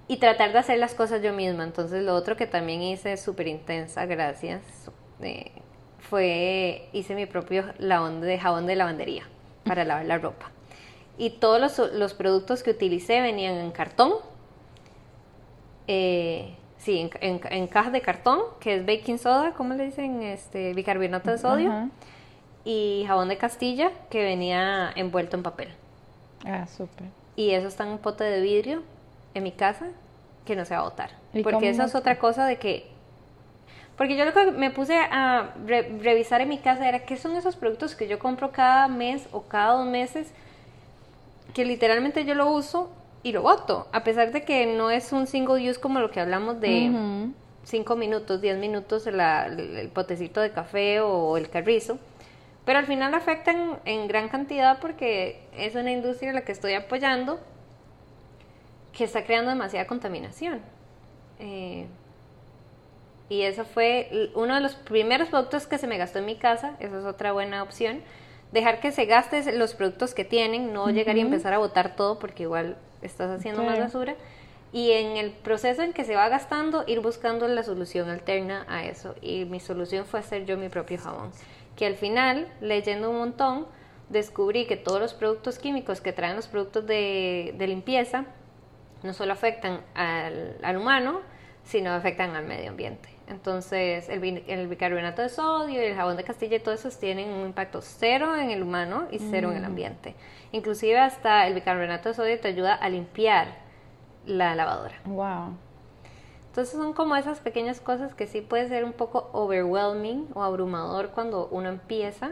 y 0.08 0.18
tratar 0.18 0.52
de 0.52 0.58
hacer 0.58 0.78
las 0.78 0.94
cosas 0.94 1.22
yo 1.22 1.32
misma. 1.32 1.64
Entonces 1.64 2.04
lo 2.04 2.14
otro 2.14 2.36
que 2.36 2.46
también 2.46 2.82
hice 2.82 3.16
súper 3.16 3.48
intensa, 3.48 4.06
gracias, 4.06 4.62
eh, 5.20 5.50
fue 6.08 6.88
hice 6.92 7.14
mi 7.14 7.26
propio 7.26 7.64
lavón 7.78 8.20
de 8.20 8.38
jabón 8.38 8.66
de 8.66 8.76
lavandería 8.76 9.24
para 9.64 9.84
lavar 9.84 10.06
la 10.06 10.18
ropa. 10.18 10.50
Y 11.18 11.30
todos 11.30 11.60
los, 11.60 11.92
los 11.94 12.14
productos 12.14 12.62
que 12.62 12.70
utilicé 12.70 13.20
venían 13.20 13.54
en 13.56 13.70
cartón. 13.70 14.12
Eh, 15.88 16.54
sí, 16.78 17.10
en, 17.20 17.66
cajas 17.68 17.92
de 17.92 18.00
cartón, 18.00 18.40
que 18.60 18.74
es 18.74 18.86
baking 18.86 19.18
soda, 19.18 19.52
¿cómo 19.52 19.74
le 19.74 19.86
dicen? 19.86 20.22
Este, 20.22 20.74
bicarbonato 20.74 21.30
de 21.30 21.38
sodio. 21.38 21.90
Y 22.64 23.04
jabón 23.06 23.28
de 23.28 23.38
Castilla, 23.38 23.92
que 24.10 24.24
venía 24.24 24.92
envuelto 24.96 25.36
en 25.36 25.42
papel. 25.42 25.68
Ah, 26.44 26.66
súper. 26.66 27.06
y 27.34 27.50
eso 27.50 27.66
está 27.66 27.84
en 27.84 27.90
un 27.90 27.98
pote 27.98 28.22
de 28.22 28.40
vidrio 28.40 28.82
en 29.34 29.42
mi 29.42 29.52
casa 29.52 29.88
que 30.44 30.54
no 30.54 30.64
se 30.64 30.74
va 30.74 30.80
a 30.80 30.84
botar. 30.84 31.10
¿Y 31.34 31.42
Porque 31.42 31.68
eso 31.68 31.82
es 31.82 31.94
otra 31.94 32.18
cosa 32.18 32.46
de 32.46 32.58
que... 32.58 32.88
Porque 33.96 34.16
yo 34.16 34.24
lo 34.24 34.32
que 34.34 34.50
me 34.52 34.70
puse 34.70 34.98
a 34.98 35.54
re- 35.66 35.98
revisar 36.02 36.40
en 36.42 36.48
mi 36.50 36.58
casa 36.58 36.86
era 36.88 37.00
qué 37.06 37.16
son 37.16 37.34
esos 37.36 37.56
productos 37.56 37.94
que 37.94 38.08
yo 38.08 38.18
compro 38.18 38.52
cada 38.52 38.88
mes 38.88 39.26
o 39.32 39.42
cada 39.42 39.72
dos 39.74 39.86
meses 39.86 40.28
que 41.54 41.64
literalmente 41.64 42.24
yo 42.24 42.34
lo 42.34 42.50
uso 42.50 42.90
y 43.22 43.32
lo 43.32 43.42
boto. 43.42 43.88
A 43.92 44.04
pesar 44.04 44.32
de 44.32 44.44
que 44.44 44.66
no 44.66 44.90
es 44.90 45.12
un 45.12 45.26
single 45.26 45.70
use 45.70 45.80
como 45.80 45.98
lo 46.00 46.10
que 46.10 46.20
hablamos 46.20 46.60
de... 46.60 46.90
Ujú. 46.90 47.32
5 47.64 47.96
minutos, 47.96 48.40
10 48.40 48.58
minutos 48.58 49.06
la- 49.06 49.46
el, 49.46 49.58
el 49.76 49.88
potecito 49.88 50.40
de 50.40 50.52
café 50.52 51.00
o 51.00 51.36
el 51.36 51.50
carrizo, 51.50 51.98
pero 52.64 52.78
al 52.78 52.86
final 52.86 53.12
afectan 53.12 53.80
en 53.84 54.06
gran 54.06 54.28
cantidad 54.28 54.78
porque 54.78 55.40
es 55.56 55.74
una 55.74 55.90
industria 55.90 56.30
a 56.30 56.34
la 56.34 56.42
que 56.42 56.52
estoy 56.52 56.74
apoyando 56.74 57.40
que 58.92 59.02
está 59.02 59.24
creando 59.24 59.50
demasiada 59.50 59.84
contaminación. 59.88 60.60
Eh, 61.40 61.86
y 63.28 63.42
eso 63.42 63.64
fue 63.64 64.30
uno 64.34 64.54
de 64.54 64.60
los 64.60 64.74
primeros 64.74 65.28
productos 65.28 65.66
que 65.66 65.78
se 65.78 65.86
me 65.86 65.98
gastó 65.98 66.18
en 66.20 66.26
mi 66.26 66.36
casa, 66.36 66.76
eso 66.80 66.98
es 66.98 67.04
otra 67.04 67.32
buena 67.32 67.62
opción. 67.62 68.00
Dejar 68.52 68.80
que 68.80 68.92
se 68.92 69.06
gaste 69.06 69.52
los 69.52 69.74
productos 69.74 70.14
que 70.14 70.24
tienen, 70.24 70.72
no 70.72 70.88
llegar 70.90 71.16
y 71.16 71.20
empezar 71.20 71.52
a 71.52 71.58
botar 71.58 71.96
todo 71.96 72.18
porque 72.18 72.44
igual 72.44 72.76
estás 73.02 73.30
haciendo 73.30 73.62
más 73.62 73.72
Claro. 73.74 73.84
basura. 73.86 74.14
Y 74.72 74.92
en 74.92 75.16
el 75.16 75.30
proceso 75.30 75.82
en 75.82 75.92
que 75.92 76.04
se 76.04 76.14
va 76.14 76.28
gastando, 76.28 76.84
ir 76.86 77.00
buscando 77.00 77.48
la 77.48 77.62
solución 77.62 78.08
alterna 78.10 78.64
a 78.68 78.84
eso. 78.84 79.14
Y 79.22 79.44
mi 79.46 79.58
solución 79.58 80.04
fue 80.04 80.20
hacer 80.20 80.44
yo 80.44 80.56
mi 80.56 80.68
propio 80.68 80.98
jabón. 80.98 81.32
Que 81.76 81.86
al 81.86 81.96
final, 81.96 82.46
leyendo 82.60 83.10
un 83.10 83.18
montón, 83.18 83.66
descubrí 84.10 84.66
que 84.66 84.76
todos 84.76 85.00
los 85.00 85.14
productos 85.14 85.58
químicos 85.58 86.00
que 86.00 86.12
traen 86.12 86.36
los 86.36 86.46
productos 86.46 86.86
de, 86.86 87.54
de 87.58 87.66
limpieza 87.66 88.26
no 89.02 89.12
solo 89.12 89.32
afectan 89.32 89.80
al, 89.94 90.56
al 90.62 90.76
humano, 90.76 91.20
sino 91.64 91.92
afectan 91.92 92.34
al 92.36 92.44
medio 92.44 92.70
ambiente. 92.70 93.08
Entonces, 93.28 94.08
el, 94.08 94.22
el 94.46 94.68
bicarbonato 94.68 95.20
de 95.22 95.28
sodio 95.28 95.82
y 95.82 95.86
el 95.86 95.96
jabón 95.96 96.16
de 96.16 96.22
Castilla 96.24 96.56
y 96.56 96.60
todos 96.60 96.78
esos 96.80 96.98
tienen 96.98 97.28
un 97.30 97.46
impacto 97.46 97.80
cero 97.82 98.36
en 98.36 98.50
el 98.50 98.62
humano 98.62 99.08
y 99.10 99.18
cero 99.18 99.50
en 99.50 99.56
el 99.56 99.64
ambiente. 99.64 100.14
Inclusive 100.52 100.98
hasta 100.98 101.46
el 101.48 101.54
bicarbonato 101.54 102.08
de 102.10 102.14
sodio 102.14 102.40
te 102.40 102.48
ayuda 102.48 102.74
a 102.74 102.88
limpiar 102.88 103.48
la 104.26 104.54
lavadora. 104.54 104.94
Wow. 105.06 105.56
Entonces 106.48 106.74
son 106.78 106.92
como 106.92 107.16
esas 107.16 107.40
pequeñas 107.40 107.80
cosas 107.80 108.14
que 108.14 108.26
sí 108.28 108.40
puede 108.40 108.68
ser 108.68 108.84
un 108.84 108.92
poco 108.92 109.28
overwhelming 109.32 110.28
o 110.34 110.42
abrumador 110.44 111.08
cuando 111.10 111.48
uno 111.50 111.68
empieza, 111.68 112.30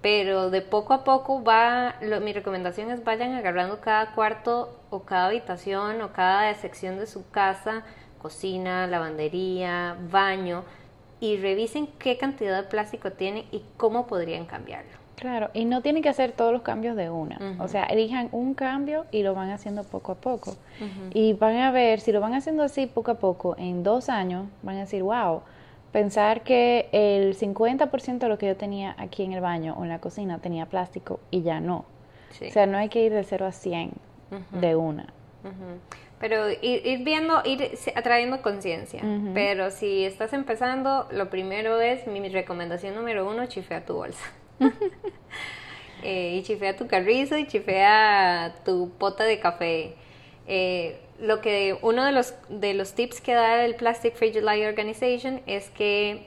pero 0.00 0.50
de 0.50 0.60
poco 0.62 0.92
a 0.94 1.02
poco 1.04 1.42
va, 1.42 1.96
lo- 2.00 2.20
mi 2.20 2.32
recomendación 2.32 2.90
es 2.90 3.02
vayan 3.04 3.34
agarrando 3.34 3.80
cada 3.80 4.14
cuarto 4.14 4.78
o 4.90 5.02
cada 5.02 5.26
habitación 5.26 6.00
o 6.02 6.12
cada 6.12 6.54
sección 6.54 6.98
de 6.98 7.06
su 7.06 7.28
casa, 7.30 7.82
cocina, 8.24 8.86
lavandería, 8.86 9.98
baño, 10.10 10.64
y 11.20 11.36
revisen 11.36 11.86
qué 11.98 12.16
cantidad 12.16 12.62
de 12.62 12.66
plástico 12.66 13.12
tiene 13.12 13.44
y 13.52 13.62
cómo 13.76 14.06
podrían 14.06 14.46
cambiarlo. 14.46 14.92
Claro, 15.16 15.50
y 15.52 15.66
no 15.66 15.82
tienen 15.82 16.02
que 16.02 16.08
hacer 16.08 16.32
todos 16.32 16.50
los 16.50 16.62
cambios 16.62 16.96
de 16.96 17.10
una. 17.10 17.38
O 17.60 17.68
sea, 17.68 17.84
elijan 17.84 18.30
un 18.32 18.54
cambio 18.54 19.04
y 19.12 19.22
lo 19.22 19.34
van 19.34 19.50
haciendo 19.50 19.84
poco 19.84 20.12
a 20.12 20.14
poco. 20.14 20.56
Y 21.12 21.34
van 21.34 21.56
a 21.58 21.70
ver, 21.70 22.00
si 22.00 22.12
lo 22.12 22.20
van 22.20 22.32
haciendo 22.32 22.62
así 22.62 22.86
poco 22.86 23.10
a 23.10 23.18
poco, 23.18 23.56
en 23.58 23.82
dos 23.82 24.08
años, 24.08 24.46
van 24.62 24.76
a 24.76 24.80
decir, 24.80 25.02
wow, 25.02 25.42
pensar 25.92 26.42
que 26.44 26.88
el 26.92 27.36
50% 27.36 28.18
de 28.18 28.28
lo 28.28 28.38
que 28.38 28.46
yo 28.46 28.56
tenía 28.56 28.96
aquí 28.98 29.22
en 29.22 29.34
el 29.34 29.42
baño 29.42 29.76
o 29.78 29.82
en 29.84 29.90
la 29.90 30.00
cocina 30.00 30.38
tenía 30.38 30.64
plástico 30.66 31.20
y 31.30 31.42
ya 31.42 31.60
no. 31.60 31.84
Sí. 32.30 32.46
O 32.48 32.50
sea, 32.50 32.66
no 32.66 32.78
hay 32.78 32.88
que 32.88 33.04
ir 33.04 33.12
de 33.12 33.22
0 33.22 33.46
a 33.46 33.52
100 33.52 33.92
Ujú. 34.32 34.60
de 34.60 34.76
una. 34.76 35.06
Pero 36.24 36.50
ir, 36.50 36.86
ir 36.86 37.04
viendo, 37.04 37.42
ir 37.44 37.76
atrayendo 37.94 38.40
conciencia. 38.40 39.02
Pero 39.34 39.70
si 39.70 40.06
estás 40.06 40.32
empezando, 40.32 41.06
lo 41.12 41.28
primero 41.28 41.82
es, 41.82 42.06
mi, 42.06 42.18
mi 42.18 42.30
recomendación 42.30 42.94
número 42.94 43.28
uno, 43.28 43.44
chifea 43.44 43.84
tu 43.84 43.92
bolsa. 43.94 44.24
Eh, 46.02 46.36
y 46.36 46.42
chifea 46.42 46.76
tu 46.76 46.86
carrizo 46.86 47.38
y 47.38 47.46
chifea 47.46 48.56
tu 48.62 48.90
pota 48.98 49.24
de 49.24 49.40
café. 49.40 49.94
Eh, 50.46 51.00
lo 51.18 51.40
que 51.40 51.78
uno 51.80 52.04
de 52.04 52.12
los, 52.12 52.34
de 52.50 52.74
los 52.74 52.92
tips 52.92 53.22
que 53.22 53.32
da 53.32 53.64
el 53.64 53.74
Plastic 53.74 54.14
Free 54.14 54.30
July 54.34 54.66
Organization 54.66 55.40
es 55.46 55.70
que 55.70 56.26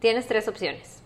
tienes 0.00 0.26
tres 0.26 0.48
opciones. 0.48 1.02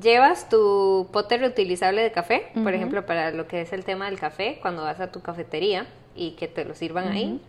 Llevas 0.00 0.48
tu 0.48 1.08
pote 1.12 1.36
reutilizable 1.36 2.00
de 2.00 2.12
café, 2.12 2.48
por 2.62 2.74
ejemplo, 2.74 3.04
para 3.06 3.32
lo 3.32 3.48
que 3.48 3.62
es 3.62 3.72
el 3.72 3.84
tema 3.84 4.06
del 4.06 4.20
café, 4.20 4.58
cuando 4.62 4.84
vas 4.84 5.00
a 5.00 5.10
tu 5.10 5.22
cafetería 5.22 5.88
y 6.16 6.32
que 6.32 6.48
te 6.48 6.64
lo 6.64 6.74
sirvan 6.74 7.08
ahí. 7.08 7.40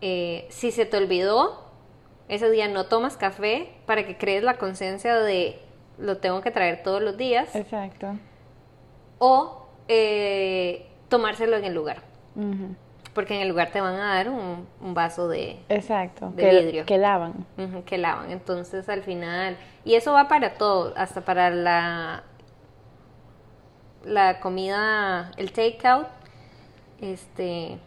Eh, 0.00 0.46
si 0.50 0.70
se 0.70 0.84
te 0.86 0.96
olvidó, 0.96 1.64
ese 2.28 2.50
día 2.50 2.68
no 2.68 2.86
tomas 2.86 3.16
café 3.16 3.72
para 3.86 4.06
que 4.06 4.16
crees 4.18 4.42
la 4.42 4.58
conciencia 4.58 5.16
de 5.16 5.60
lo 5.98 6.18
tengo 6.18 6.40
que 6.42 6.50
traer 6.50 6.82
todos 6.82 7.00
los 7.02 7.16
días 7.16 7.54
Exacto. 7.56 8.14
o 9.18 9.66
eh, 9.88 10.86
tomárselo 11.08 11.56
en 11.56 11.64
el 11.64 11.74
lugar, 11.74 12.02
porque 13.14 13.34
en 13.36 13.40
el 13.40 13.48
lugar 13.48 13.70
te 13.70 13.80
van 13.80 13.94
a 13.94 14.14
dar 14.16 14.28
un, 14.28 14.66
un 14.82 14.94
vaso 14.94 15.28
de, 15.28 15.58
Exacto. 15.70 16.30
De 16.36 16.42
que, 16.42 16.60
vidrio. 16.60 16.84
que 16.84 16.98
lavan. 16.98 17.46
Que 17.86 17.96
lavan. 17.96 18.30
Entonces, 18.30 18.88
al 18.90 19.02
final, 19.02 19.56
y 19.84 19.94
eso 19.94 20.12
va 20.12 20.28
para 20.28 20.54
todo, 20.54 20.92
hasta 20.96 21.22
para 21.22 21.48
la 21.50 22.24
la 24.04 24.38
comida, 24.40 25.32
el 25.36 25.52
takeout. 25.52 26.06
Este, 27.00 27.78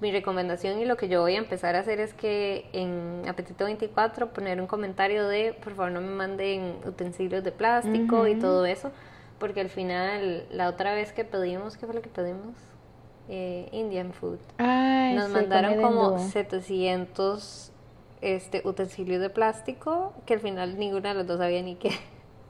mi 0.00 0.10
recomendación 0.10 0.80
y 0.80 0.84
lo 0.84 0.96
que 0.96 1.08
yo 1.08 1.20
voy 1.20 1.36
a 1.36 1.38
empezar 1.38 1.76
a 1.76 1.78
hacer 1.78 2.00
es 2.00 2.12
que 2.12 2.68
en 2.72 3.22
Apetito 3.28 3.64
24 3.64 4.32
poner 4.32 4.60
un 4.60 4.66
comentario 4.66 5.26
de, 5.28 5.54
por 5.54 5.74
favor, 5.74 5.92
no 5.92 6.00
me 6.00 6.10
manden 6.10 6.76
utensilios 6.84 7.44
de 7.44 7.52
plástico 7.52 8.26
y 8.26 8.34
todo 8.34 8.66
eso, 8.66 8.90
porque 9.38 9.60
al 9.60 9.68
final, 9.68 10.46
la 10.50 10.68
otra 10.68 10.94
vez 10.94 11.12
que 11.12 11.24
pedimos, 11.24 11.76
¿qué 11.76 11.86
fue 11.86 11.94
lo 11.94 12.02
que 12.02 12.08
pedimos? 12.08 12.56
Eh, 13.28 13.68
Indian 13.72 14.12
food. 14.12 14.40
Ay, 14.58 15.14
Nos 15.14 15.28
sí, 15.28 15.32
mandaron 15.32 15.80
como 15.80 16.18
hindú. 16.18 16.30
700 16.30 17.72
este, 18.20 18.62
utensilios 18.64 19.20
de 19.20 19.30
plástico 19.30 20.12
que 20.26 20.34
al 20.34 20.40
final 20.40 20.78
ninguna 20.78 21.10
de 21.10 21.14
las 21.16 21.26
dos 21.26 21.38
sabía 21.38 21.62
ni 21.62 21.76
qué, 21.76 21.90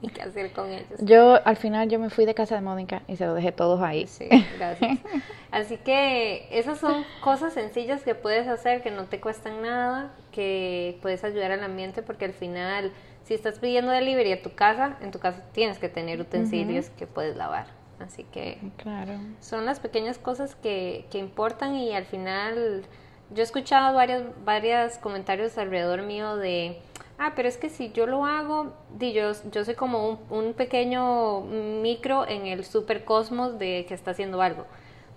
ni 0.07 0.09
qué 0.09 0.23
hacer 0.23 0.53
con 0.53 0.71
ellos. 0.71 1.01
Yo, 1.01 1.39
al 1.45 1.57
final, 1.57 1.89
yo 1.89 1.99
me 1.99 2.11
fui 2.11 2.25
de 2.25 2.35
casa 2.35 2.55
de 2.55 2.61
Mónica 2.61 3.03
y 3.09 3.17
se 3.17 3.27
lo 3.27 3.35
dejé 3.35 3.53
todos 3.53 3.81
ahí. 3.83 4.07
Sí, 4.07 4.29
gracias. 4.59 4.99
Así 5.51 5.77
que 5.77 6.49
esas 6.51 6.79
son 6.79 7.05
cosas 7.23 7.53
sencillas 7.53 8.03
que 8.03 8.15
puedes 8.15 8.49
hacer 8.49 8.83
que 8.83 8.91
no 8.91 9.05
te 9.05 9.21
cuestan 9.21 9.63
nada, 9.63 10.13
que 10.33 10.99
puedes 11.03 11.25
ayudar 11.25 11.53
al 11.53 11.63
ambiente 11.63 12.03
porque 12.03 12.25
al 12.25 12.33
final 12.33 12.93
si 13.25 13.35
estás 13.35 13.59
pidiendo 13.61 13.93
delivery 13.93 14.33
a 14.33 14.43
tu 14.43 14.55
casa, 14.55 14.97
en 15.01 15.11
tu 15.11 15.19
casa 15.19 15.43
tienes 15.53 15.79
que 15.79 15.89
tener 15.89 16.21
utensilios 16.21 16.91
que 16.91 17.07
puedes 17.07 17.37
lavar. 17.37 17.67
Así 18.01 18.25
que 18.25 18.59
Claro. 18.79 19.13
son 19.41 19.65
las 19.65 19.79
pequeñas 19.79 20.19
cosas 20.19 20.57
que, 20.57 21.07
que 21.11 21.19
importan 21.19 21.77
y 21.77 21.93
al 21.95 22.05
final 22.05 22.83
yo 23.31 23.41
he 23.43 23.45
escuchado 23.45 23.95
varios, 23.95 24.25
varios 24.45 24.99
comentarios 24.99 25.57
alrededor 25.57 26.03
mío 26.03 26.37
de, 26.37 26.81
ah, 27.23 27.33
pero 27.37 27.49
es 27.49 27.57
que 27.57 27.69
si 27.69 27.93
yo 27.93 28.07
lo 28.07 28.25
hago, 28.27 28.73
di, 28.99 29.13
yo, 29.13 29.33
yo 29.53 29.65
soy 29.65 29.75
como 29.75 30.09
un, 30.09 30.19
un 30.31 30.55
pequeño 30.55 31.41
micro 31.41 32.27
en 32.27 32.47
el 32.47 32.65
supercosmos 32.65 33.59
de 33.59 33.87
que 33.87 33.95
está 33.95 34.11
haciendo 34.11 34.43
algo. 34.43 34.67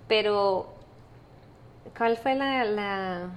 Pero, 0.08 0.68
¿cuál 1.98 2.18
fue 2.18 2.36
la, 2.36 2.64
la... 2.64 3.30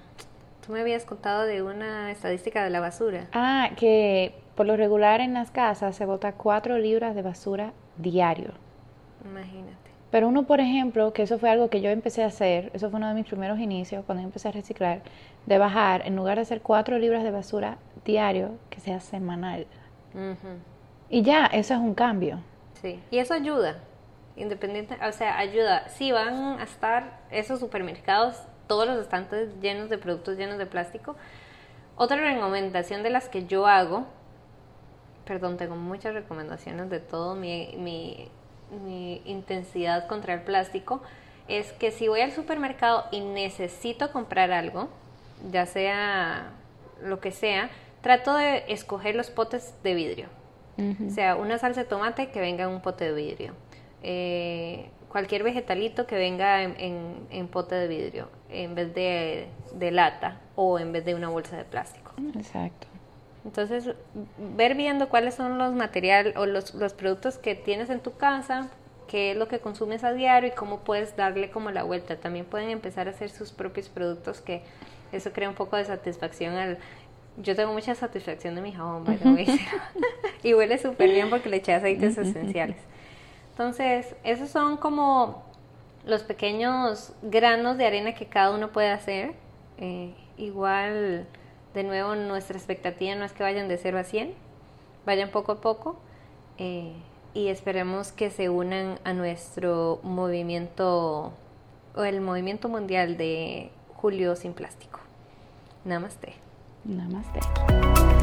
Tú 0.65 0.73
me 0.73 0.81
habías 0.81 1.07
contado 1.07 1.45
de 1.45 1.63
una 1.63 2.11
estadística 2.11 2.63
de 2.63 2.69
la 2.69 2.81
basura. 2.81 3.29
Ah, 3.33 3.71
que 3.77 4.35
por 4.55 4.67
lo 4.67 4.77
regular 4.77 5.23
en 5.23 5.33
las 5.33 5.51
casas 5.51 5.97
se 5.97 6.05
bota 6.05 6.33
cuatro 6.33 6.77
libras 6.77 7.15
de 7.15 7.23
basura 7.23 7.73
diario. 7.97 8.53
Imagínate. 9.25 9.89
Pero 10.11 10.29
uno, 10.29 10.45
por 10.45 10.61
ejemplo, 10.61 11.13
que 11.13 11.23
eso 11.23 11.39
fue 11.39 11.51
algo 11.51 11.69
que 11.69 11.81
yo 11.81 11.91
empecé 11.91 12.23
a 12.23 12.27
hacer, 12.27 12.71
eso 12.73 12.89
fue 12.89 12.99
uno 12.99 13.09
de 13.09 13.15
mis 13.15 13.27
primeros 13.27 13.59
inicios 13.59 14.05
cuando 14.07 14.23
yo 14.23 14.29
empecé 14.29 14.49
a 14.49 14.53
reciclar, 14.53 15.01
de 15.45 15.59
bajar, 15.59 16.07
en 16.07 16.17
lugar 16.17 16.37
de 16.37 16.43
hacer 16.43 16.63
cuatro 16.63 16.99
libras 16.99 17.25
de 17.25 17.31
basura 17.31 17.77
diario, 18.05 18.59
que 18.71 18.81
sea 18.81 19.01
semanal. 19.01 19.67
Y 21.09 21.23
ya, 21.23 21.47
eso 21.47 21.75
es 21.75 21.81
un 21.81 21.95
cambio. 21.95 22.41
Sí, 22.81 23.01
y 23.11 23.19
eso 23.19 23.35
ayuda, 23.35 23.79
independiente, 24.37 24.97
o 25.07 25.13
sea, 25.13 25.39
ayuda. 25.39 25.89
Si 25.89 26.13
van 26.13 26.59
a 26.61 26.63
estar 26.63 27.21
esos 27.31 27.61
supermercados, 27.61 28.37
todos 28.67 28.87
los 28.87 28.99
estantes 28.99 29.49
llenos 29.61 29.89
de 29.89 29.99
productos 29.99 30.37
llenos 30.37 30.59
de 30.59 30.67
plástico. 30.67 31.17
Otra 31.97 32.19
recomendación 32.19 33.03
de 33.03 33.11
las 33.11 33.29
que 33.29 33.47
yo 33.47 33.67
hago, 33.67 34.07
perdón, 35.25 35.57
tengo 35.57 35.75
muchas 35.75 36.15
recomendaciones 36.15 36.89
de 36.91 37.01
todo 37.01 37.35
mi, 37.35 37.75
mi, 37.77 38.29
mi 38.85 39.21
intensidad 39.25 40.07
contra 40.07 40.35
el 40.35 40.43
plástico, 40.43 41.03
es 41.49 41.73
que 41.73 41.91
si 41.91 42.07
voy 42.07 42.21
al 42.21 42.33
supermercado 42.33 43.07
y 43.11 43.21
necesito 43.21 44.13
comprar 44.13 44.53
algo, 44.53 44.89
ya 45.51 45.67
sea 45.67 46.53
lo 47.03 47.21
que 47.21 47.33
sea, 47.33 47.71
trato 48.01 48.35
de 48.35 48.65
escoger 48.69 49.15
los 49.15 49.31
potes 49.31 49.75
de 49.83 49.95
vidrio. 49.95 50.27
O 51.05 51.11
sea, 51.11 51.35
una 51.35 51.59
salsa 51.59 51.83
de 51.83 51.89
tomate 51.89 52.29
que 52.29 52.39
venga 52.41 52.63
en 52.63 52.71
un 52.71 52.81
pote 52.81 53.07
de 53.07 53.13
vidrio. 53.13 53.53
Eh, 54.05 54.89
cualquier 55.09 55.43
vegetalito 55.43 56.07
que 56.07 56.15
venga 56.15 56.63
en, 56.63 57.27
en, 57.31 57.49
pote 57.49 57.75
de 57.75 57.89
vidrio 57.89 58.29
en 58.49 58.77
vez 58.77 58.95
de, 58.95 59.49
de, 59.75 59.91
lata 59.91 60.41
o 60.55 60.79
en 60.79 60.93
vez 60.93 61.05
de 61.05 61.17
una 61.17 61.29
bolsa 61.31 61.57
de 61.57 61.65
plástico. 61.65 62.13
Exacto. 62.37 62.87
Entonces, 63.45 63.95
ver 64.57 64.77
viendo 64.77 65.09
cuáles 65.09 65.35
son 65.35 65.59
los 65.59 65.73
materiales 65.73 66.37
o 66.37 66.47
los, 66.47 66.75
los 66.75 66.93
productos 66.93 67.39
que 67.39 67.55
tienes 67.55 67.91
en 67.91 68.01
tu 68.01 68.17
casa, 68.17 68.69
qué 69.09 69.33
es 69.33 69.37
lo 69.37 69.49
que 69.49 69.59
consumes 69.59 70.05
a 70.05 70.13
diario 70.13 70.51
y 70.51 70.53
cómo 70.53 70.81
puedes 70.81 71.17
darle 71.17 71.51
como 71.51 71.71
la 71.71 71.83
vuelta. 71.83 72.17
También 72.17 72.45
pueden 72.45 72.71
empezar 72.71 73.09
a 73.09 73.11
hacer 73.11 73.31
sus 73.31 73.51
propios 73.53 73.89
productos 73.89 74.41
que 74.41 74.63
eso 75.13 75.33
crea 75.33 75.49
un 75.49 75.55
poco 75.55 75.77
de 75.77 75.85
satisfacción 75.85 76.55
al... 76.55 76.79
Yo 77.41 77.55
tengo 77.55 77.73
mucha 77.73 77.95
satisfacción 77.95 78.55
de 78.55 78.61
mi 78.61 78.73
jabón, 78.73 79.05
y 80.43 80.55
huele 80.55 80.79
súper 80.79 81.11
bien 81.11 81.31
porque 81.31 81.49
le 81.49 81.59
eché 81.59 81.73
aceites 81.73 82.19
esenciales. 82.19 82.77
Entonces, 83.51 84.15
esos 84.25 84.51
son 84.51 84.77
como 84.77 85.45
los 86.05 86.23
pequeños 86.23 87.13
granos 87.23 87.77
de 87.77 87.87
arena 87.87 88.15
que 88.15 88.27
cada 88.27 88.55
uno 88.55 88.71
puede 88.71 88.91
hacer. 88.91 89.35
Eh, 89.79 90.15
igual, 90.37 91.27
de 91.75 91.83
nuevo, 91.85 92.15
nuestra 92.15 92.57
expectativa 92.57 93.15
no 93.15 93.25
es 93.25 93.33
que 93.33 93.43
vayan 93.43 93.69
de 93.69 93.77
0 93.77 93.99
a 93.99 94.05
100, 94.05 94.35
vayan 95.07 95.31
poco 95.31 95.53
a 95.53 95.61
poco 95.61 96.01
eh, 96.59 96.93
y 97.35 97.49
esperemos 97.49 98.11
que 98.11 98.31
se 98.31 98.49
unan 98.49 98.99
a 99.05 99.13
nuestro 99.13 100.01
movimiento, 100.03 101.33
o 101.95 102.05
el 102.05 102.21
movimiento 102.21 102.69
mundial 102.69 103.17
de 103.17 103.71
Julio 103.95 104.35
sin 104.35 104.55
plástico. 104.55 105.01
Namaste. 105.85 106.48
Namaste. 106.85 108.18